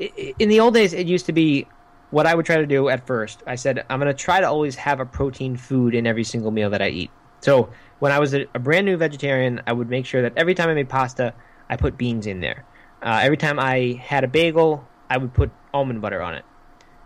[0.00, 1.66] in the old days, it used to be
[2.10, 3.42] what I would try to do at first.
[3.46, 6.50] I said I'm going to try to always have a protein food in every single
[6.50, 7.10] meal that I eat.
[7.40, 10.54] So when I was a, a brand new vegetarian, I would make sure that every
[10.54, 11.34] time I made pasta,
[11.68, 12.64] I put beans in there.
[13.02, 16.44] Uh, every time I had a bagel, I would put almond butter on it.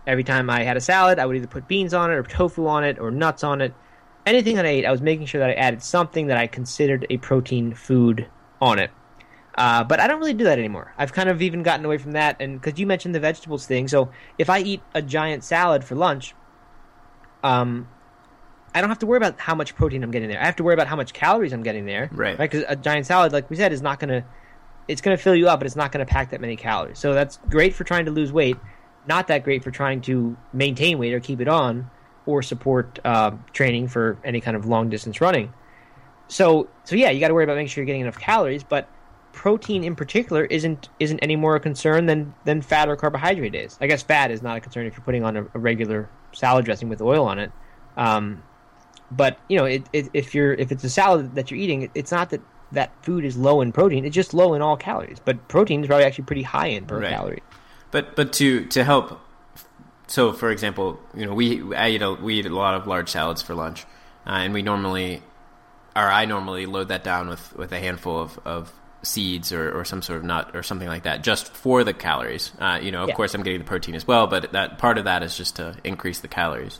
[0.05, 2.67] Every time I had a salad, I would either put beans on it or tofu
[2.67, 3.73] on it or nuts on it.
[4.25, 7.07] Anything that I ate, I was making sure that I added something that I considered
[7.09, 8.27] a protein food
[8.61, 8.91] on it.
[9.57, 10.93] Uh, but I don't really do that anymore.
[10.97, 13.87] I've kind of even gotten away from that, and because you mentioned the vegetables thing,
[13.87, 16.35] so if I eat a giant salad for lunch,
[17.43, 17.87] um,
[18.75, 20.39] I don't have to worry about how much protein I'm getting there.
[20.39, 22.09] I have to worry about how much calories I'm getting there.
[22.11, 22.37] Right.
[22.37, 22.49] Right.
[22.49, 24.23] Because a giant salad, like we said, is not going to
[24.87, 26.99] it's going to fill you up, but it's not going to pack that many calories.
[26.99, 28.57] So that's great for trying to lose weight,
[29.07, 31.89] not that great for trying to maintain weight or keep it on,
[32.25, 35.53] or support uh, training for any kind of long distance running.
[36.27, 38.89] So, so yeah, you got to worry about making sure you're getting enough calories, but
[39.37, 43.77] protein in particular isn't isn't any more a concern than than fat or carbohydrate is.
[43.79, 46.65] I guess fat is not a concern if you're putting on a, a regular salad
[46.65, 47.51] dressing with oil on it.
[47.95, 48.41] Um,
[49.11, 52.11] but you know, it, it, if you're if it's a salad that you're eating, it's
[52.11, 54.05] not that that food is low in protein.
[54.05, 56.99] It's just low in all calories, but protein is probably actually pretty high in per
[56.99, 57.11] right.
[57.11, 57.43] calorie.
[57.91, 59.21] But but to to help,
[60.07, 63.09] so for example, you know, we I eat a, we eat a lot of large
[63.09, 63.83] salads for lunch,
[64.25, 65.21] uh, and we normally,
[65.95, 68.73] or I normally load that down with with a handful of of
[69.07, 72.51] seeds or, or some sort of nut or something like that just for the calories.
[72.59, 73.15] Uh, you know, of yeah.
[73.15, 75.75] course, I'm getting the protein as well, but that part of that is just to
[75.83, 76.79] increase the calories.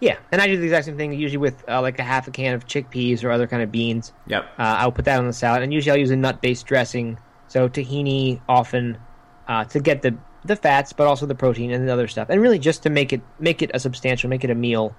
[0.00, 1.12] Yeah, and I do the exact same thing.
[1.12, 4.12] Usually with uh, like a half a can of chickpeas or other kind of beans.
[4.26, 4.44] Yep.
[4.58, 7.18] Uh, I'll put that on the salad, and usually I'll use a nut-based dressing.
[7.46, 8.98] So tahini often
[9.46, 12.40] uh, to get the the fats, but also the protein and the other stuff, and
[12.40, 14.94] really just to make it make it a substantial, make it a meal.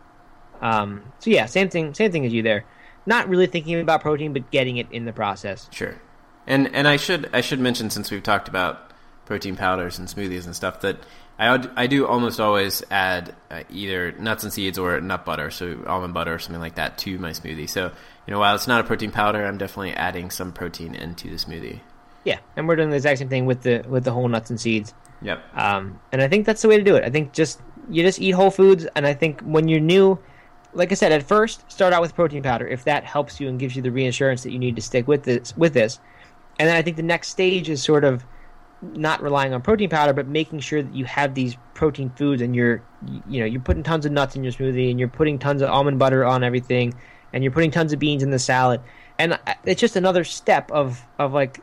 [0.61, 2.63] Um, so yeah, same thing, same thing as you there.
[3.05, 5.67] Not really thinking about protein, but getting it in the process.
[5.71, 5.99] Sure.
[6.47, 8.91] And and I should I should mention since we've talked about
[9.25, 10.97] protein powders and smoothies and stuff that
[11.39, 15.83] I, I do almost always add uh, either nuts and seeds or nut butter, so
[15.87, 17.69] almond butter or something like that to my smoothie.
[17.69, 17.91] So,
[18.27, 21.37] you know, while it's not a protein powder, I'm definitely adding some protein into the
[21.37, 21.79] smoothie.
[22.23, 24.59] Yeah, and we're doing the exact same thing with the with the whole nuts and
[24.59, 24.93] seeds.
[25.21, 25.43] Yep.
[25.55, 27.03] Um, and I think that's the way to do it.
[27.03, 30.19] I think just you just eat whole foods, and I think when you're new,
[30.73, 33.59] like I said, at first start out with protein powder if that helps you and
[33.59, 35.99] gives you the reassurance that you need to stick with this with this.
[36.59, 38.25] And then I think the next stage is sort of
[38.81, 42.55] not relying on protein powder, but making sure that you have these protein foods and
[42.55, 42.83] you're
[43.27, 45.69] you know you're putting tons of nuts in your smoothie and you're putting tons of
[45.69, 46.93] almond butter on everything
[47.31, 48.79] and you're putting tons of beans in the salad
[49.17, 51.59] and it's just another step of of like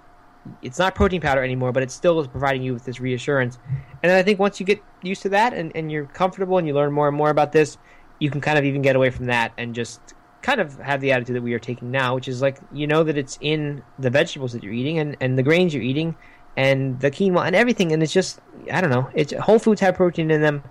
[0.62, 3.58] it's not protein powder anymore, but it still is providing you with this reassurance.
[4.02, 6.74] And I think once you get used to that and, and you're comfortable and you
[6.74, 7.76] learn more and more about this,
[8.18, 10.00] you can kind of even get away from that and just
[10.42, 13.04] kind of have the attitude that we are taking now, which is like you know
[13.04, 16.16] that it's in the vegetables that you're eating and, and the grains you're eating
[16.56, 18.40] and the quinoa and everything, and it's just
[18.72, 19.08] I don't know.
[19.14, 20.62] It's whole foods have protein in them,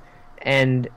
[0.42, 0.88] and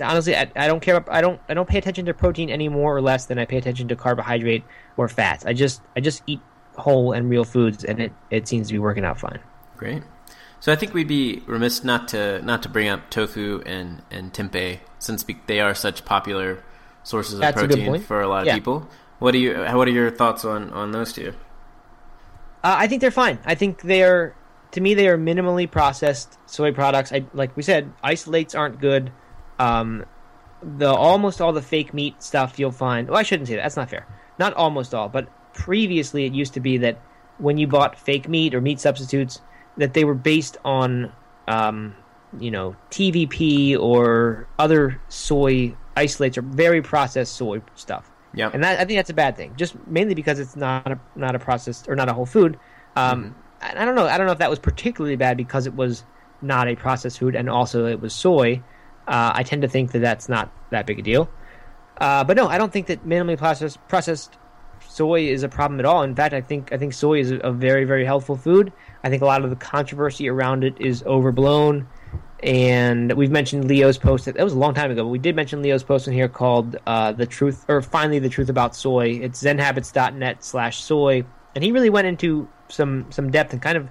[0.00, 1.04] honestly, I, I don't care.
[1.10, 3.56] I don't I don't pay attention to protein any more or less than I pay
[3.56, 4.64] attention to carbohydrate
[4.96, 5.44] or fats.
[5.44, 6.40] I just I just eat
[6.76, 9.40] whole and real foods, and it, it seems to be working out fine.
[9.76, 10.02] Great.
[10.60, 14.32] So I think we'd be remiss not to not to bring up tofu and and
[14.32, 16.62] tempeh since they are such popular
[17.02, 18.54] sources of That's a protein for a lot of Yeah.
[18.54, 18.88] people.
[19.18, 21.32] What do you what are your thoughts on on those two?
[22.64, 23.38] Uh, I think they're fine.
[23.44, 24.34] I think they are,
[24.70, 27.12] to me, they are minimally processed soy products.
[27.12, 29.10] I like we said, isolates aren't good.
[29.58, 30.04] Um,
[30.62, 33.08] the almost all the fake meat stuff you'll find.
[33.08, 33.62] Well, I shouldn't say that.
[33.62, 34.06] That's not fair.
[34.38, 36.98] Not almost all, but previously it used to be that
[37.38, 39.40] when you bought fake meat or meat substitutes,
[39.76, 41.12] that they were based on,
[41.48, 41.94] um,
[42.38, 48.10] you know, TVP or other soy isolates or very processed soy stuff.
[48.34, 48.50] Yeah.
[48.52, 51.34] And that I think that's a bad thing, just mainly because it's not a, not
[51.34, 52.58] a processed or not a whole food.
[52.96, 54.06] Um, I, I don't know.
[54.06, 56.04] I don't know if that was particularly bad because it was
[56.40, 58.62] not a processed food and also it was soy.
[59.06, 61.28] Uh, I tend to think that that's not that big a deal.
[61.98, 64.38] Uh, but no, I don't think that minimally processed processed
[64.88, 66.02] soy is a problem at all.
[66.02, 68.72] In fact, I think I think soy is a, a very very helpful food.
[69.04, 71.86] I think a lot of the controversy around it is overblown.
[72.42, 74.24] And we've mentioned Leo's post.
[74.24, 76.76] That was a long time ago, but we did mention Leo's post in here called
[76.86, 81.24] uh, "The Truth" or "Finally the Truth About Soy." It's ZenHabits.net/slash/soy,
[81.54, 83.88] and he really went into some some depth and kind of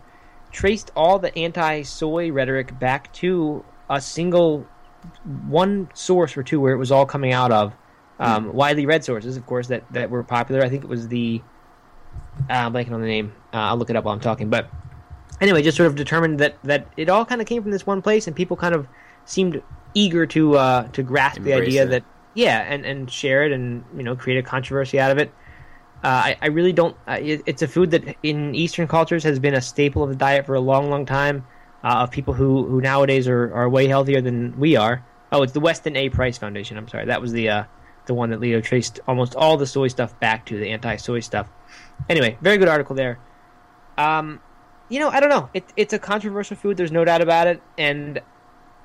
[0.52, 4.68] traced all the anti-soy rhetoric back to a single
[5.48, 7.74] one source or two where it was all coming out of.
[8.20, 10.62] Um, Widely read sources, of course, that, that were popular.
[10.62, 11.42] I think it was the
[12.50, 13.34] uh, I'm blanking on the name.
[13.54, 14.50] Uh, I'll look it up while I'm talking.
[14.50, 14.70] But
[15.42, 18.02] anyway, just sort of determined that that it all kind of came from this one
[18.02, 18.88] place, and people kind of
[19.26, 19.62] seemed
[19.94, 21.88] eager to uh, to grasp the idea it.
[21.88, 25.34] that yeah, and and share it, and you know, create a controversy out of it.
[26.04, 26.96] Uh, I, I really don't.
[27.08, 30.16] Uh, it, it's a food that in Eastern cultures has been a staple of the
[30.16, 31.46] diet for a long, long time.
[31.84, 35.04] Uh, of people who, who nowadays are, are way healthier than we are.
[35.32, 36.10] Oh, it's the Weston A.
[36.10, 36.78] Price Foundation.
[36.78, 37.64] I'm sorry, that was the uh,
[38.06, 41.48] the one that Leo traced almost all the soy stuff back to the anti-soy stuff.
[42.08, 43.18] Anyway, very good article there.
[43.98, 44.42] Um,
[44.92, 45.50] you know, I don't know.
[45.54, 46.76] It, it's a controversial food.
[46.76, 47.62] There's no doubt about it.
[47.78, 48.22] And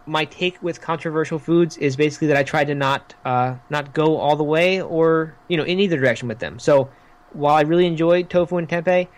[0.06, 4.16] my take with controversial foods is basically that I try to not uh, not go
[4.16, 6.60] all the way or you know in either direction with them.
[6.60, 6.90] So
[7.32, 9.08] while I really enjoy tofu and tempeh,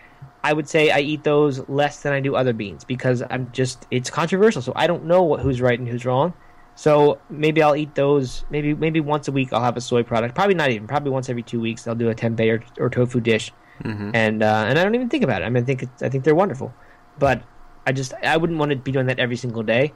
[0.43, 3.85] I would say I eat those less than I do other beans because I'm just
[3.91, 4.63] it's controversial.
[4.63, 6.33] So I don't know what, who's right and who's wrong.
[6.73, 8.45] So maybe I'll eat those.
[8.49, 10.33] Maybe maybe once a week I'll have a soy product.
[10.33, 10.87] Probably not even.
[10.87, 13.51] Probably once every two weeks I'll do a tempeh or, or tofu dish,
[13.85, 15.45] and uh, and I don't even think about it.
[15.45, 16.73] I mean, I think it's, I think they're wonderful,
[17.17, 17.41] but
[17.85, 19.93] I just I wouldn't want to be doing that every single day.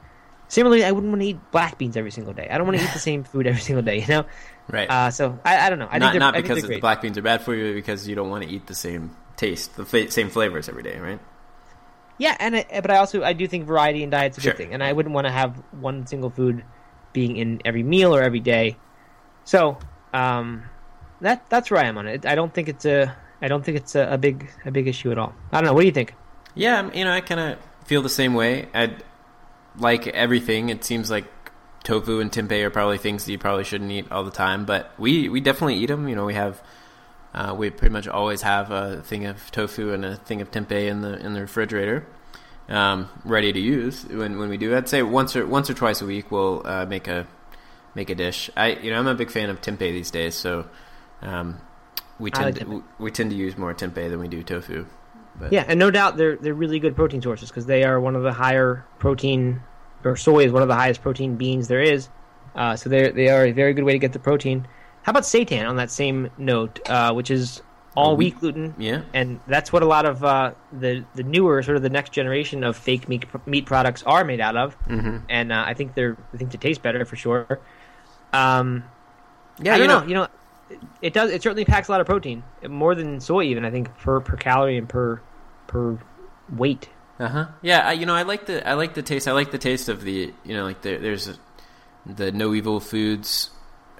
[0.48, 2.48] Similarly, I wouldn't want to eat black beans every single day.
[2.50, 4.00] I don't want to eat the same food every single day.
[4.00, 4.24] You know.
[4.70, 4.90] Right.
[4.90, 5.88] Uh, so I, I don't know.
[5.90, 8.44] I not not because the black beans are bad for you, because you don't want
[8.44, 11.20] to eat the same taste, the fa- same flavors every day, right?
[12.16, 14.52] Yeah, and I, but I also I do think variety in diet's is a Sure.
[14.52, 16.64] good thing, and I wouldn't want to have one single food
[17.12, 18.76] being in every meal or every day.
[19.44, 19.78] So
[20.12, 20.64] um,
[21.20, 22.24] that that's where I am on it.
[22.24, 25.10] I don't think it's a I don't think it's a, a big a big issue
[25.12, 25.34] at all.
[25.52, 25.74] I don't know.
[25.74, 26.14] What do you think?
[26.54, 28.68] Yeah, I'm- you know, I kind of feel the same way.
[28.74, 28.96] I
[29.78, 30.70] like everything.
[30.70, 31.26] It seems like
[31.82, 34.92] tofu and tempeh are probably things that you probably shouldn't eat all the time, but
[34.98, 36.08] we we definitely eat them.
[36.08, 36.62] You know, we have
[37.34, 40.86] uh, we pretty much always have a thing of tofu and a thing of tempeh
[40.88, 42.06] in the in the refrigerator,
[42.68, 44.74] um, ready to use when when we do.
[44.76, 47.26] I'd say once or once or twice a week we'll uh, make a
[47.94, 48.48] make a dish.
[48.56, 50.66] I you know I'm a big fan of tempeh these days, so
[51.20, 51.58] um,
[52.18, 54.86] we tend like to, we tend to use more tempeh than we do tofu.
[55.38, 58.14] But Yeah, and no doubt they're they're really good protein sources because they are one
[58.16, 59.60] of the higher protein
[60.04, 62.08] or soy is one of the highest protein beans there is.
[62.54, 64.66] Uh, so they they are a very good way to get the protein.
[65.02, 67.62] How about seitan on that same note, uh, which is
[67.96, 68.74] all wheat- wheat gluten?
[68.78, 69.02] yeah.
[69.12, 72.62] and that's what a lot of uh, the the newer sort of the next generation
[72.62, 75.18] of fake meat meat products are made out of, mm-hmm.
[75.28, 77.60] and uh, I think they're I think they taste better for sure.
[78.32, 78.84] Um,
[79.60, 80.28] Yeah, you know, know, you know,
[81.02, 83.96] it, does it certainly packs a lot of protein, more than soy even I think
[83.98, 85.20] per per calorie and per
[85.66, 85.98] per
[86.52, 86.88] weight.
[87.18, 87.46] Uh huh.
[87.62, 89.28] Yeah, I, you know, I like the I like the taste.
[89.28, 91.36] I like the taste of the you know like the, there's a,
[92.06, 93.50] the No Evil Foods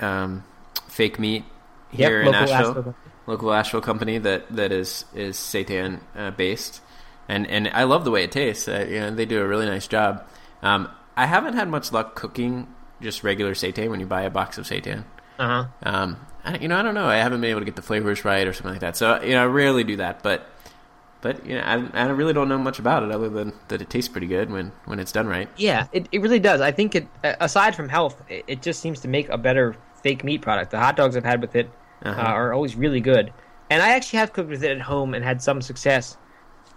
[0.00, 0.44] um,
[0.88, 1.44] fake meat
[1.90, 2.94] here in local Asheville,
[3.26, 6.80] local Asheville company that that is is seitan uh, based.
[7.28, 8.68] and and I love the way it tastes.
[8.68, 10.26] Uh, you know, they do a really nice job.
[10.62, 12.66] Um, I haven't had much luck cooking
[13.00, 15.04] just regular seitan when you buy a box of seitan.
[15.38, 15.64] Uh huh.
[15.82, 17.06] Um, I, you know, I don't know.
[17.06, 18.96] I haven't been able to get the flavors right or something like that.
[18.96, 20.22] So you know, I rarely do that.
[20.22, 20.46] But
[21.20, 23.88] but you know, I, I really don't know much about it other than that it
[23.90, 25.48] tastes pretty good when when it's done right.
[25.56, 26.60] Yeah, it, it really does.
[26.60, 30.22] I think it aside from health, it, it just seems to make a better fake
[30.22, 30.70] meat product.
[30.70, 31.70] The hot dogs I've had with it
[32.02, 32.20] Uh-huh.
[32.20, 33.32] uh, are always really good,
[33.70, 36.18] and I actually have cooked with it at home and had some success.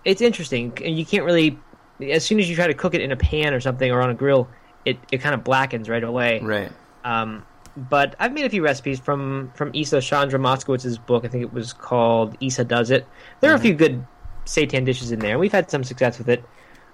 [0.05, 1.59] It's interesting, and you can't really.
[1.99, 4.09] As soon as you try to cook it in a pan or something or on
[4.11, 4.47] a grill,
[4.85, 6.39] it, it kind of blackens right away.
[6.41, 6.71] Right.
[7.03, 7.43] Um,
[7.89, 11.23] but I've made a few recipes from from Isa Chandra Moskowitz's book.
[11.25, 13.05] I think it was called Isa Does It.
[13.39, 14.05] There are a few good
[14.45, 15.37] seitan dishes in there.
[15.39, 16.43] We've had some success with it,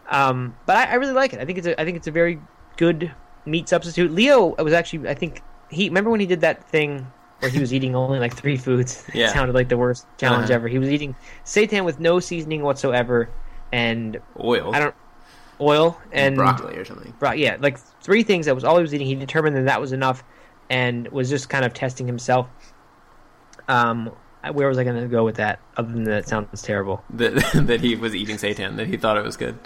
[0.09, 1.39] um, but I, I really like it.
[1.39, 2.39] I think it's a I think it's a very
[2.77, 3.11] good
[3.45, 4.11] meat substitute.
[4.11, 7.07] Leo was actually I think he remember when he did that thing
[7.39, 9.05] where he was eating only like three foods.
[9.13, 9.29] Yeah.
[9.29, 10.55] it sounded like the worst challenge Uh-huh.
[10.55, 10.67] ever.
[10.67, 11.15] He was eating
[11.45, 13.29] seitan with no seasoning whatsoever,
[13.71, 14.73] and Oil.
[14.75, 14.95] I don't
[15.61, 17.13] oil and broccoli or something.
[17.19, 19.07] Right, yeah, like three things that was all he was eating.
[19.07, 20.23] He determined that that was enough,
[20.69, 22.47] and was just kind of testing himself.
[23.67, 24.11] Um,
[24.51, 25.59] where was I going to go with that?
[25.77, 27.03] Other than that, it sounds terrible.
[27.11, 27.33] That
[27.67, 28.75] that he was eating seitan.
[28.77, 29.57] That he thought it was good.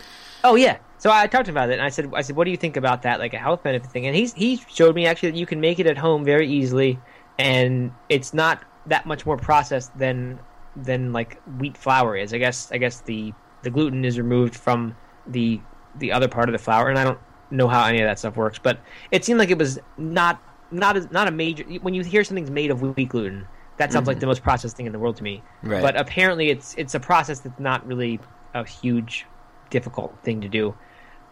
[0.44, 2.58] Oh yeah, so I talked about it, and I said, I said, what do you
[2.58, 4.06] think about that, like a health benefit thing?
[4.06, 7.00] And he's he showed me actually that you can make it at home very easily,
[7.40, 10.40] and it's not that much more processed than
[10.76, 12.34] than like wheat flour is.
[12.34, 13.34] I guess I guess the
[13.64, 15.60] the gluten is removed from the
[15.96, 18.36] the other part of the flour, and I don't know how any of that stuff
[18.36, 18.80] works, but
[19.12, 21.64] it seemed like it was not not a, not a major.
[21.82, 24.86] When you hear something's made of wheat gluten, that sounds like the most processed thing
[24.86, 25.44] in the world to me.
[25.64, 25.82] Right.
[25.82, 28.20] But apparently, it's it's a process that's not really
[28.54, 29.26] a huge
[29.70, 30.76] difficult thing to do.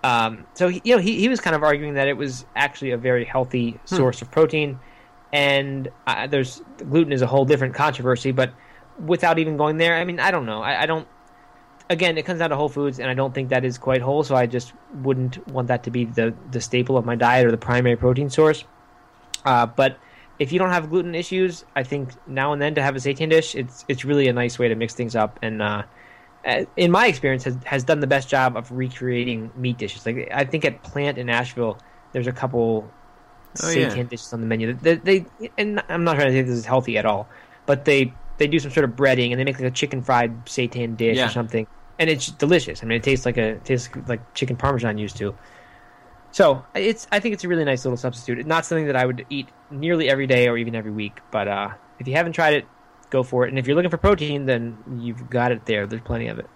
[0.03, 2.91] Um, so he, you know, he, he was kind of arguing that it was actually
[2.91, 4.79] a very healthy source of protein,
[5.33, 8.31] and uh, there's gluten is a whole different controversy.
[8.31, 8.53] But
[9.03, 10.61] without even going there, I mean, I don't know.
[10.61, 11.07] I, I don't.
[11.89, 14.23] Again, it comes down to whole foods, and I don't think that is quite whole.
[14.23, 17.51] So I just wouldn't want that to be the the staple of my diet or
[17.51, 18.63] the primary protein source.
[19.45, 20.01] Uh, but
[20.39, 23.29] if you don't have gluten issues, I think now and then to have a seitan
[23.29, 25.39] dish, it's it's really a nice way to mix things up.
[25.41, 25.83] And uh,
[26.45, 30.05] uh, in my experience, has has done the best job of recreating meat dishes.
[30.05, 31.81] Like I think at Plant in Nashville,
[32.13, 32.95] there's a couple
[33.59, 33.99] Oh, yeah.
[33.99, 34.73] seitan dishes on the menu.
[34.73, 35.27] They, they
[35.57, 37.29] and I'm not trying to say this is healthy at all,
[37.65, 40.45] but they they do some sort of breading and they make like a chicken fried
[40.45, 41.25] seitan dish Yeah.
[41.25, 41.67] or something,
[41.99, 42.83] and it's delicious.
[42.83, 45.37] I mean, it tastes like a it tastes like chicken parmesan used to.
[46.35, 48.39] So it's I think it's a really nice little substitute.
[48.39, 51.47] It's not something that I would eat nearly every day or even every week, but
[51.47, 52.67] uh, if you haven't tried it,
[53.09, 53.49] go for it.
[53.51, 55.87] And if you're looking for protein, then you've got it there.
[55.87, 56.47] There's plenty of it.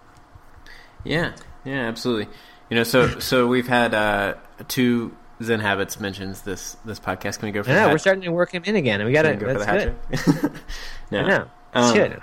[1.06, 1.32] Yeah,
[1.64, 2.28] yeah, absolutely.
[2.70, 4.34] You know, so so we've had uh,
[4.68, 7.40] two Zen habits mentions this this podcast.
[7.40, 9.00] Can we go for Yeah, the we're starting to work him in again.
[9.00, 9.46] and We got can to.
[9.46, 10.42] we go for That's the good.
[10.42, 10.52] hat trick?
[11.12, 11.48] no.
[11.74, 12.22] It's Um, good.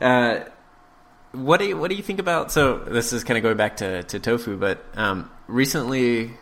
[0.00, 0.44] Uh,
[1.32, 2.50] what do you, what do you think about?
[2.50, 6.32] So this is kind of going back to, to tofu, but um, recently,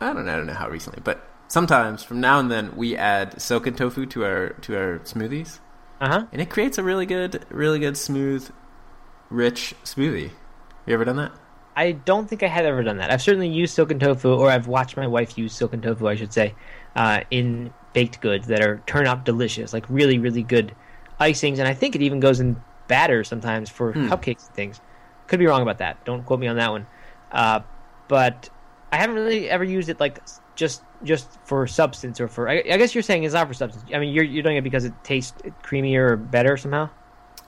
[0.00, 2.96] I don't know, I don't know how recently, but sometimes from now and then we
[2.96, 5.58] add silken tofu to our to our smoothies,
[6.00, 6.26] Uh huh.
[6.32, 8.48] and it creates a really good, really good, smooth,
[9.30, 10.30] rich smoothie.
[10.86, 11.32] You ever done that?
[11.76, 13.10] I don't think I have ever done that.
[13.12, 16.32] I've certainly used silken tofu, or I've watched my wife use silken tofu, I should
[16.32, 16.54] say,
[16.96, 20.74] uh, in baked goods that are turn out delicious, like really, really good
[21.20, 24.80] icings, and I think it even goes in batter sometimes for cupcakes and things.
[25.26, 26.04] Could be wrong about that.
[26.04, 26.86] Don't quote me on that one.
[27.30, 27.60] Uh,
[28.08, 28.48] but
[28.90, 30.20] I haven't really ever used it like
[30.54, 32.48] just just for substance or for.
[32.48, 33.84] I, I guess you're saying it's not for substance.
[33.92, 36.90] I mean, you're you're doing it because it tastes creamier or better somehow.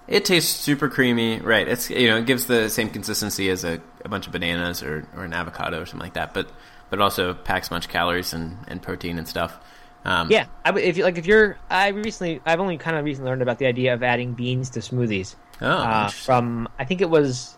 [0.06, 1.68] It tastes super creamy, right?
[1.68, 5.06] It's you know it gives the same consistency as a, a bunch of bananas or,
[5.14, 6.50] or an avocado or something like that, but
[6.90, 9.58] but it also packs a bunch of calories and, and protein and stuff.
[10.04, 13.30] Um, Yeah, I, if you like, if you're, I recently, I've only kind of recently
[13.30, 15.36] learned about the idea of adding beans to smoothies.
[15.60, 17.56] Oh, uh, from I think it was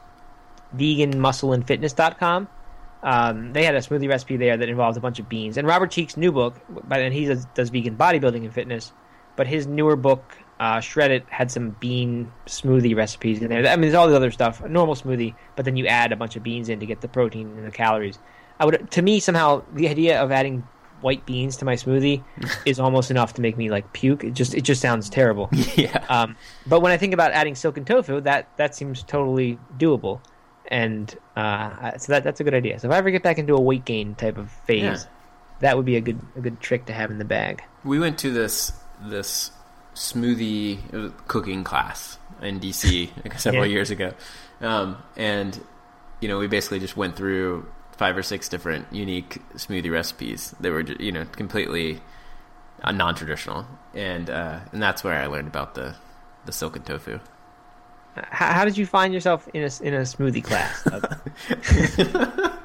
[0.76, 2.48] veganmuscleandfitness.com.
[3.02, 5.56] Um, they had a smoothie recipe there that involved a bunch of beans.
[5.56, 8.92] And Robert Cheeke's new book, but then he does, does vegan bodybuilding and fitness,
[9.34, 13.66] but his newer book, uh, Shred It, had some bean smoothie recipes in there.
[13.66, 16.16] I mean, there's all the other stuff, a normal smoothie, but then you add a
[16.16, 18.18] bunch of beans in to get the protein and the calories.
[18.60, 20.66] I would, to me, somehow the idea of adding
[21.00, 22.22] white beans to my smoothie
[22.64, 24.22] is almost enough to make me like puke.
[24.22, 25.48] It just, it just sounds terrible.
[25.74, 26.04] yeah.
[26.08, 30.20] Um, but when I think about adding silken tofu, that that seems totally doable,
[30.72, 32.80] and uh, so that that's a good idea.
[32.80, 34.98] So if I ever get back into a weight gain type of phase, Yeah.
[35.60, 37.62] that would be a good a good trick to have in the bag.
[37.84, 38.72] we went to this
[39.04, 39.52] this
[39.94, 43.72] smoothie cooking class in DC like, several Yeah.
[43.72, 44.12] years ago,
[44.60, 45.60] um, and
[46.20, 47.66] you know we basically just went through
[47.96, 52.00] five or six different unique smoothie recipes that were you know completely
[52.82, 55.94] uh, non traditional, and uh, and that's where I learned about the
[56.46, 57.20] the silken tofu.
[58.16, 60.86] How, how did you find yourself in a in a smoothie class?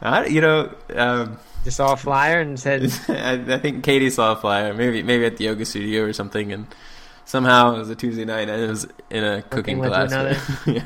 [0.00, 4.32] I, you know, um, Just saw a flyer and said, I, I think Katie saw
[4.32, 6.66] a flyer, maybe maybe at the yoga studio or something, and
[7.24, 10.12] somehow it was a Tuesday night and it was in a cooking class.
[10.66, 10.84] yeah.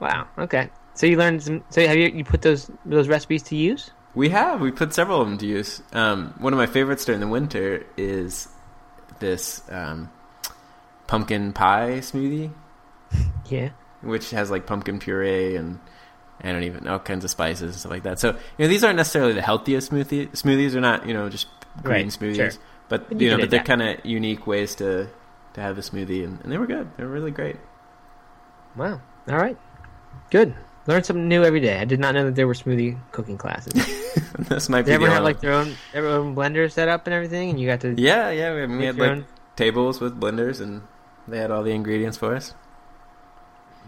[0.00, 1.64] "Wow, okay." So you learned some.
[1.70, 3.90] So have you you put those those recipes to use?
[4.14, 4.60] We have.
[4.60, 5.82] We put several of them to use.
[5.92, 8.48] Um, one of my favorites during the winter is
[9.18, 10.10] this um,
[11.06, 12.52] pumpkin pie smoothie,
[13.48, 13.70] Yeah.
[14.02, 15.78] which has like pumpkin puree and
[16.42, 18.18] I don't even all kinds of spices and stuff like that.
[18.18, 20.72] So you know these aren't necessarily the healthiest smoothie smoothies.
[20.72, 21.46] They're not you know just
[21.82, 22.50] green Right, smoothies, sure.
[22.88, 25.08] but you you know but they're kind of unique ways to
[25.54, 26.88] to have a smoothie, and, and they were good.
[26.96, 27.56] They were really great.
[28.76, 29.00] Wow.
[29.28, 29.56] All right.
[30.30, 30.54] Good.
[30.86, 31.78] Learn something new every day.
[31.80, 33.72] I did not know that there were smoothie cooking classes.
[34.38, 36.88] This might they be ever the have only- like their own their own blender set
[36.88, 39.26] up and everything, and you got to yeah yeah we, we had like own?
[39.56, 40.82] tables with blenders and
[41.28, 42.54] they had all the ingredients for us.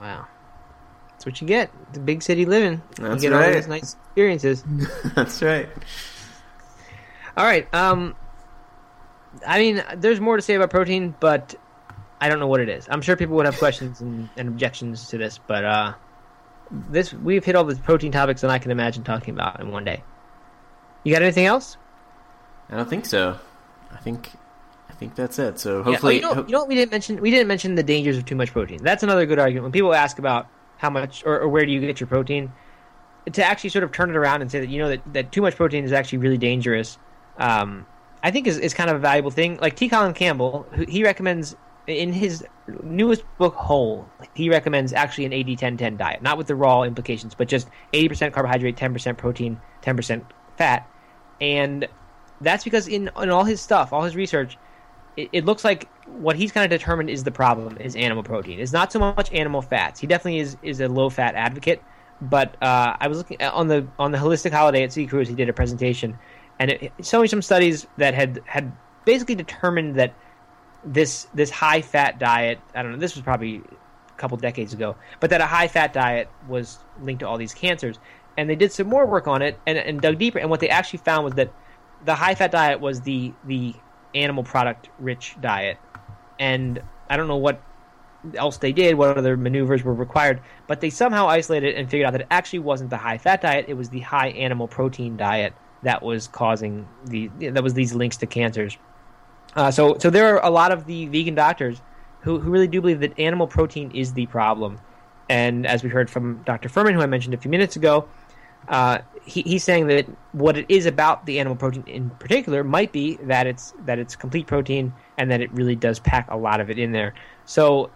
[0.01, 0.27] Wow.
[1.11, 1.71] That's what you get.
[1.93, 2.83] The big city living.
[2.97, 3.55] That's you get all right.
[3.55, 4.65] these nice experiences.
[5.17, 5.69] That's right.
[7.37, 7.73] All right.
[7.75, 8.15] Um,
[9.47, 11.55] I mean, there's more to say about protein, but
[12.21, 12.87] I don't know what it is.
[12.91, 15.95] I'm sure people would have questions and, and objections to this, but uh,
[16.71, 19.85] this we've hit all the protein topics that I can imagine talking about in one
[19.85, 20.03] day.
[21.05, 21.77] You got anything else?
[22.71, 23.39] I don't think so.
[23.93, 24.33] I think
[24.99, 25.59] think that's it.
[25.59, 25.81] So Yeah.
[25.81, 27.21] Oh, hopefully, you, know, ho- you know what we didn't mention?
[27.21, 28.83] We didn't mention the dangers of too much protein.
[28.83, 29.65] That's another good argument.
[29.65, 32.53] When people ask about how much or, or where do you get your protein,
[33.33, 35.43] to actually sort of turn it around and say that you know that, that too
[35.43, 36.99] much protein is actually really dangerous,
[37.39, 37.87] um,
[38.23, 39.59] I think is, is kind of a valuable thing.
[39.61, 39.89] Like T.
[39.89, 42.45] Colin Campbell, who, he recommends in his
[42.83, 47.49] newest book, Whole, he recommends actually an 80-10-10 diet, not with the raw implications, but
[47.49, 50.23] just 80% carbohydrate, 10% protein, 10%
[50.59, 50.87] fat,
[51.41, 51.89] and
[52.41, 54.59] that's because in in all his stuff, all his research,
[55.19, 58.61] it, it looks like what he's kind of determined is the problem is animal protein.
[58.61, 59.99] It's not so much animal fats.
[59.99, 61.83] He definitely is is a low fat advocate.
[62.21, 65.29] But uh, I was looking on the on the holistic holiday at Sea Cruise.
[65.29, 66.19] He did a presentation,
[66.59, 68.73] and it, it showing some studies that had had
[69.05, 70.15] basically determined that
[70.85, 72.61] this this high fat diet.
[72.75, 72.99] I don't know.
[72.99, 77.21] This was probably a couple decades ago, but that a high fat diet was linked
[77.21, 77.99] to all these cancers.
[78.37, 80.39] And they did some more work on it and, and dug deeper.
[80.39, 81.53] And what they actually found was that
[82.05, 83.75] the high fat diet was the the
[84.15, 85.79] animal product rich diet,
[86.39, 87.63] and I don't know what
[88.35, 92.13] else they did, what other maneuvers were required, but they somehow isolated and figured out
[92.13, 95.53] that it actually wasn't the high fat diet; it was the high animal protein diet
[95.83, 98.77] that was causing the that was these links to cancers.
[99.55, 101.81] Uh, so so there are a lot of the vegan doctors
[102.21, 104.81] who who really do believe that animal protein is the problem,
[105.29, 106.69] and as we heard from Dr.
[106.69, 108.09] Fuhrman, who I mentioned a few minutes ago,
[108.69, 112.93] uh, he, he's saying that what it is about the animal protein in particular might
[112.93, 116.61] be that it's that it's complete protein and that it really does pack a lot
[116.61, 117.15] of it in there.
[117.45, 117.91] So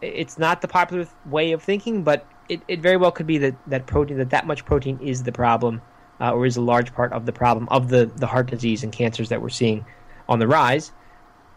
[0.00, 3.54] it's not the popular way of thinking, but it, it very well could be that,
[3.68, 5.80] that protein that that much protein is the problem,
[6.20, 8.92] uh, or is a large part of the problem of the, the heart disease and
[8.92, 9.84] cancers that we're seeing
[10.28, 10.92] on the rise.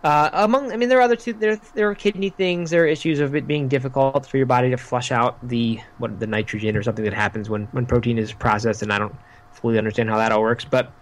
[0.05, 1.33] Uh, among, I mean, there are other two.
[1.33, 2.69] There, there are kidney things.
[2.69, 6.19] There are issues of it being difficult for your body to flush out the what
[6.19, 9.15] the nitrogen or something that happens when, when protein is processed, and I don't
[9.51, 10.63] fully understand how that all works.
[10.63, 10.93] But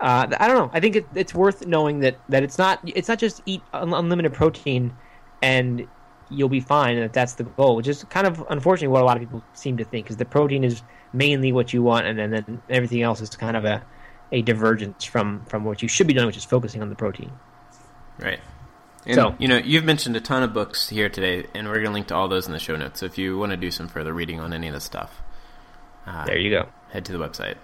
[0.00, 0.70] uh, I don't know.
[0.72, 3.94] I think it, it's worth knowing that, that it's not it's not just eat un-
[3.94, 4.92] unlimited protein
[5.40, 5.86] and
[6.28, 7.76] you'll be fine, and that that's the goal.
[7.76, 10.24] Which is kind of unfortunately what a lot of people seem to think is the
[10.24, 10.82] protein is
[11.12, 13.86] mainly what you want, and then, then everything else is kind of a
[14.32, 17.38] a divergence from from what you should be doing, which is focusing on the protein.
[18.18, 18.40] Right.
[19.06, 21.86] And, So- you know, you've mentioned a ton of books here today, and we're going
[21.86, 23.00] to link to all those in the show notes.
[23.00, 25.22] So if you want to do some further reading on any of this stuff,
[26.06, 26.68] uh, There you go.
[26.90, 27.56] head to the website.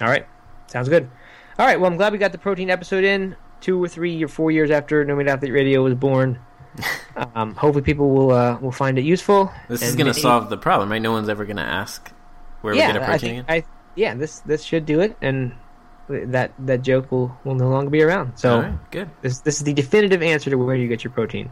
[0.00, 0.26] All right.
[0.66, 1.10] Sounds good.
[1.58, 1.78] All right.
[1.78, 4.70] Well, I'm glad we got the protein episode in two or three or four years
[4.70, 6.38] after No Meat Athlete Radio was born.
[7.34, 9.52] um, hopefully, people will uh, will find it useful.
[9.68, 11.02] This is going to solve the problem, right?
[11.02, 12.10] No one's ever going to ask
[12.62, 13.20] where yeah, we get I protein.
[13.20, 13.62] think again.
[13.62, 13.64] I
[13.96, 15.52] yeah this this should do it, and
[16.10, 18.36] that that joke will will no longer be around.
[18.36, 19.10] So right, good.
[19.22, 21.50] this this is the definitive answer to where you get your protein.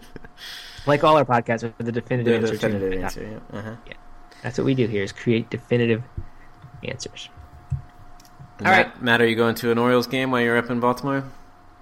[0.86, 2.56] like all our podcasts, are the definitive answer.
[2.56, 3.40] to- definitive answer.
[3.52, 3.58] Yeah.
[3.58, 3.76] Uh-huh.
[4.42, 6.02] That's what we do here: is create definitive
[6.84, 7.28] answers.
[8.60, 9.02] All Matt, right.
[9.02, 11.24] Matt, are you going to an Orioles game while you're up in Baltimore?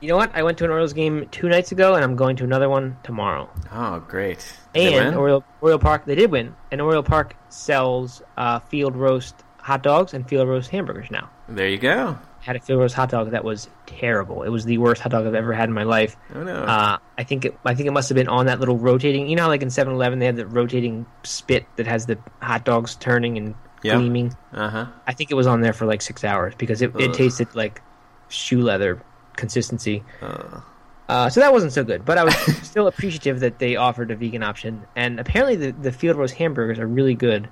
[0.00, 0.34] You know what?
[0.34, 2.96] I went to an Orioles game two nights ago, and I'm going to another one
[3.04, 3.48] tomorrow.
[3.72, 4.54] Oh, great.
[4.74, 5.16] Did and?
[5.16, 6.54] Oriole, Oriole Park, they did win.
[6.70, 11.30] And Oriole Park sells uh, field roast hot dogs and field roast hamburgers now.
[11.48, 12.18] there you go.
[12.40, 14.42] I Had a field roast hot dog that was terrible.
[14.42, 16.16] It was the worst hot dog I've ever had in my life.
[16.34, 16.54] Oh no.
[16.64, 17.58] Uh, I think it.
[17.64, 19.28] I think it must have been on that little rotating.
[19.28, 22.94] You know, like in 7-Eleven they have the rotating spit that has the hot dogs
[22.96, 23.96] turning and Yeah.
[23.96, 24.36] gleaming.
[24.52, 24.86] Uh huh.
[25.06, 27.80] I think it was on there for like six hours because it, it tasted like
[28.28, 29.00] shoe leather
[29.36, 30.02] consistency.
[30.22, 30.60] Uh,
[31.08, 34.16] Uh, so that wasn't so good, but I was still appreciative that they offered a
[34.16, 34.84] vegan option.
[34.96, 37.48] And apparently, the, the field roast hamburgers are really good.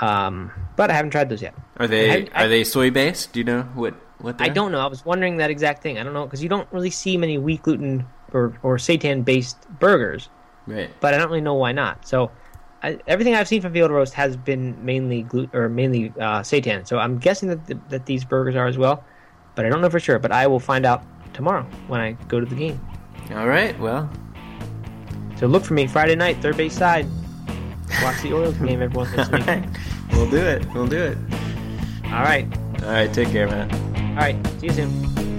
[0.00, 1.54] Um, but I haven't tried those yet.
[1.78, 3.32] Are they I- I- are they soy based?
[3.32, 4.40] Do you know what what?
[4.40, 4.80] I don't know.
[4.80, 5.98] I was wondering that exact thing.
[5.98, 9.56] I don't know because you don't really see many wheat gluten or, or seitan based
[9.78, 10.28] burgers,
[10.66, 10.90] Right.
[11.00, 12.06] but I don't really know why not.
[12.06, 12.30] So
[12.82, 16.86] I, everything I've seen from Field Roast has been mainly gluten or mainly uh, seitan.
[16.86, 19.02] So I'm guessing that th- that these burgers are as well,
[19.54, 20.18] but I don't know for sure.
[20.18, 22.78] But I will find out tomorrow when I go to the game.
[23.34, 23.78] All right.
[23.80, 24.10] Well,
[25.36, 27.06] So look for me Friday night, third base side.
[28.02, 29.46] Watch the Orioles game, everyone all listening.
[29.46, 29.68] right.
[30.12, 30.66] We'll do it.
[30.74, 31.18] We'll do it.
[32.06, 32.46] All right,
[32.82, 33.12] All right.
[33.12, 33.70] Take care, man.
[34.10, 34.46] all right.
[34.60, 35.35] See you soon.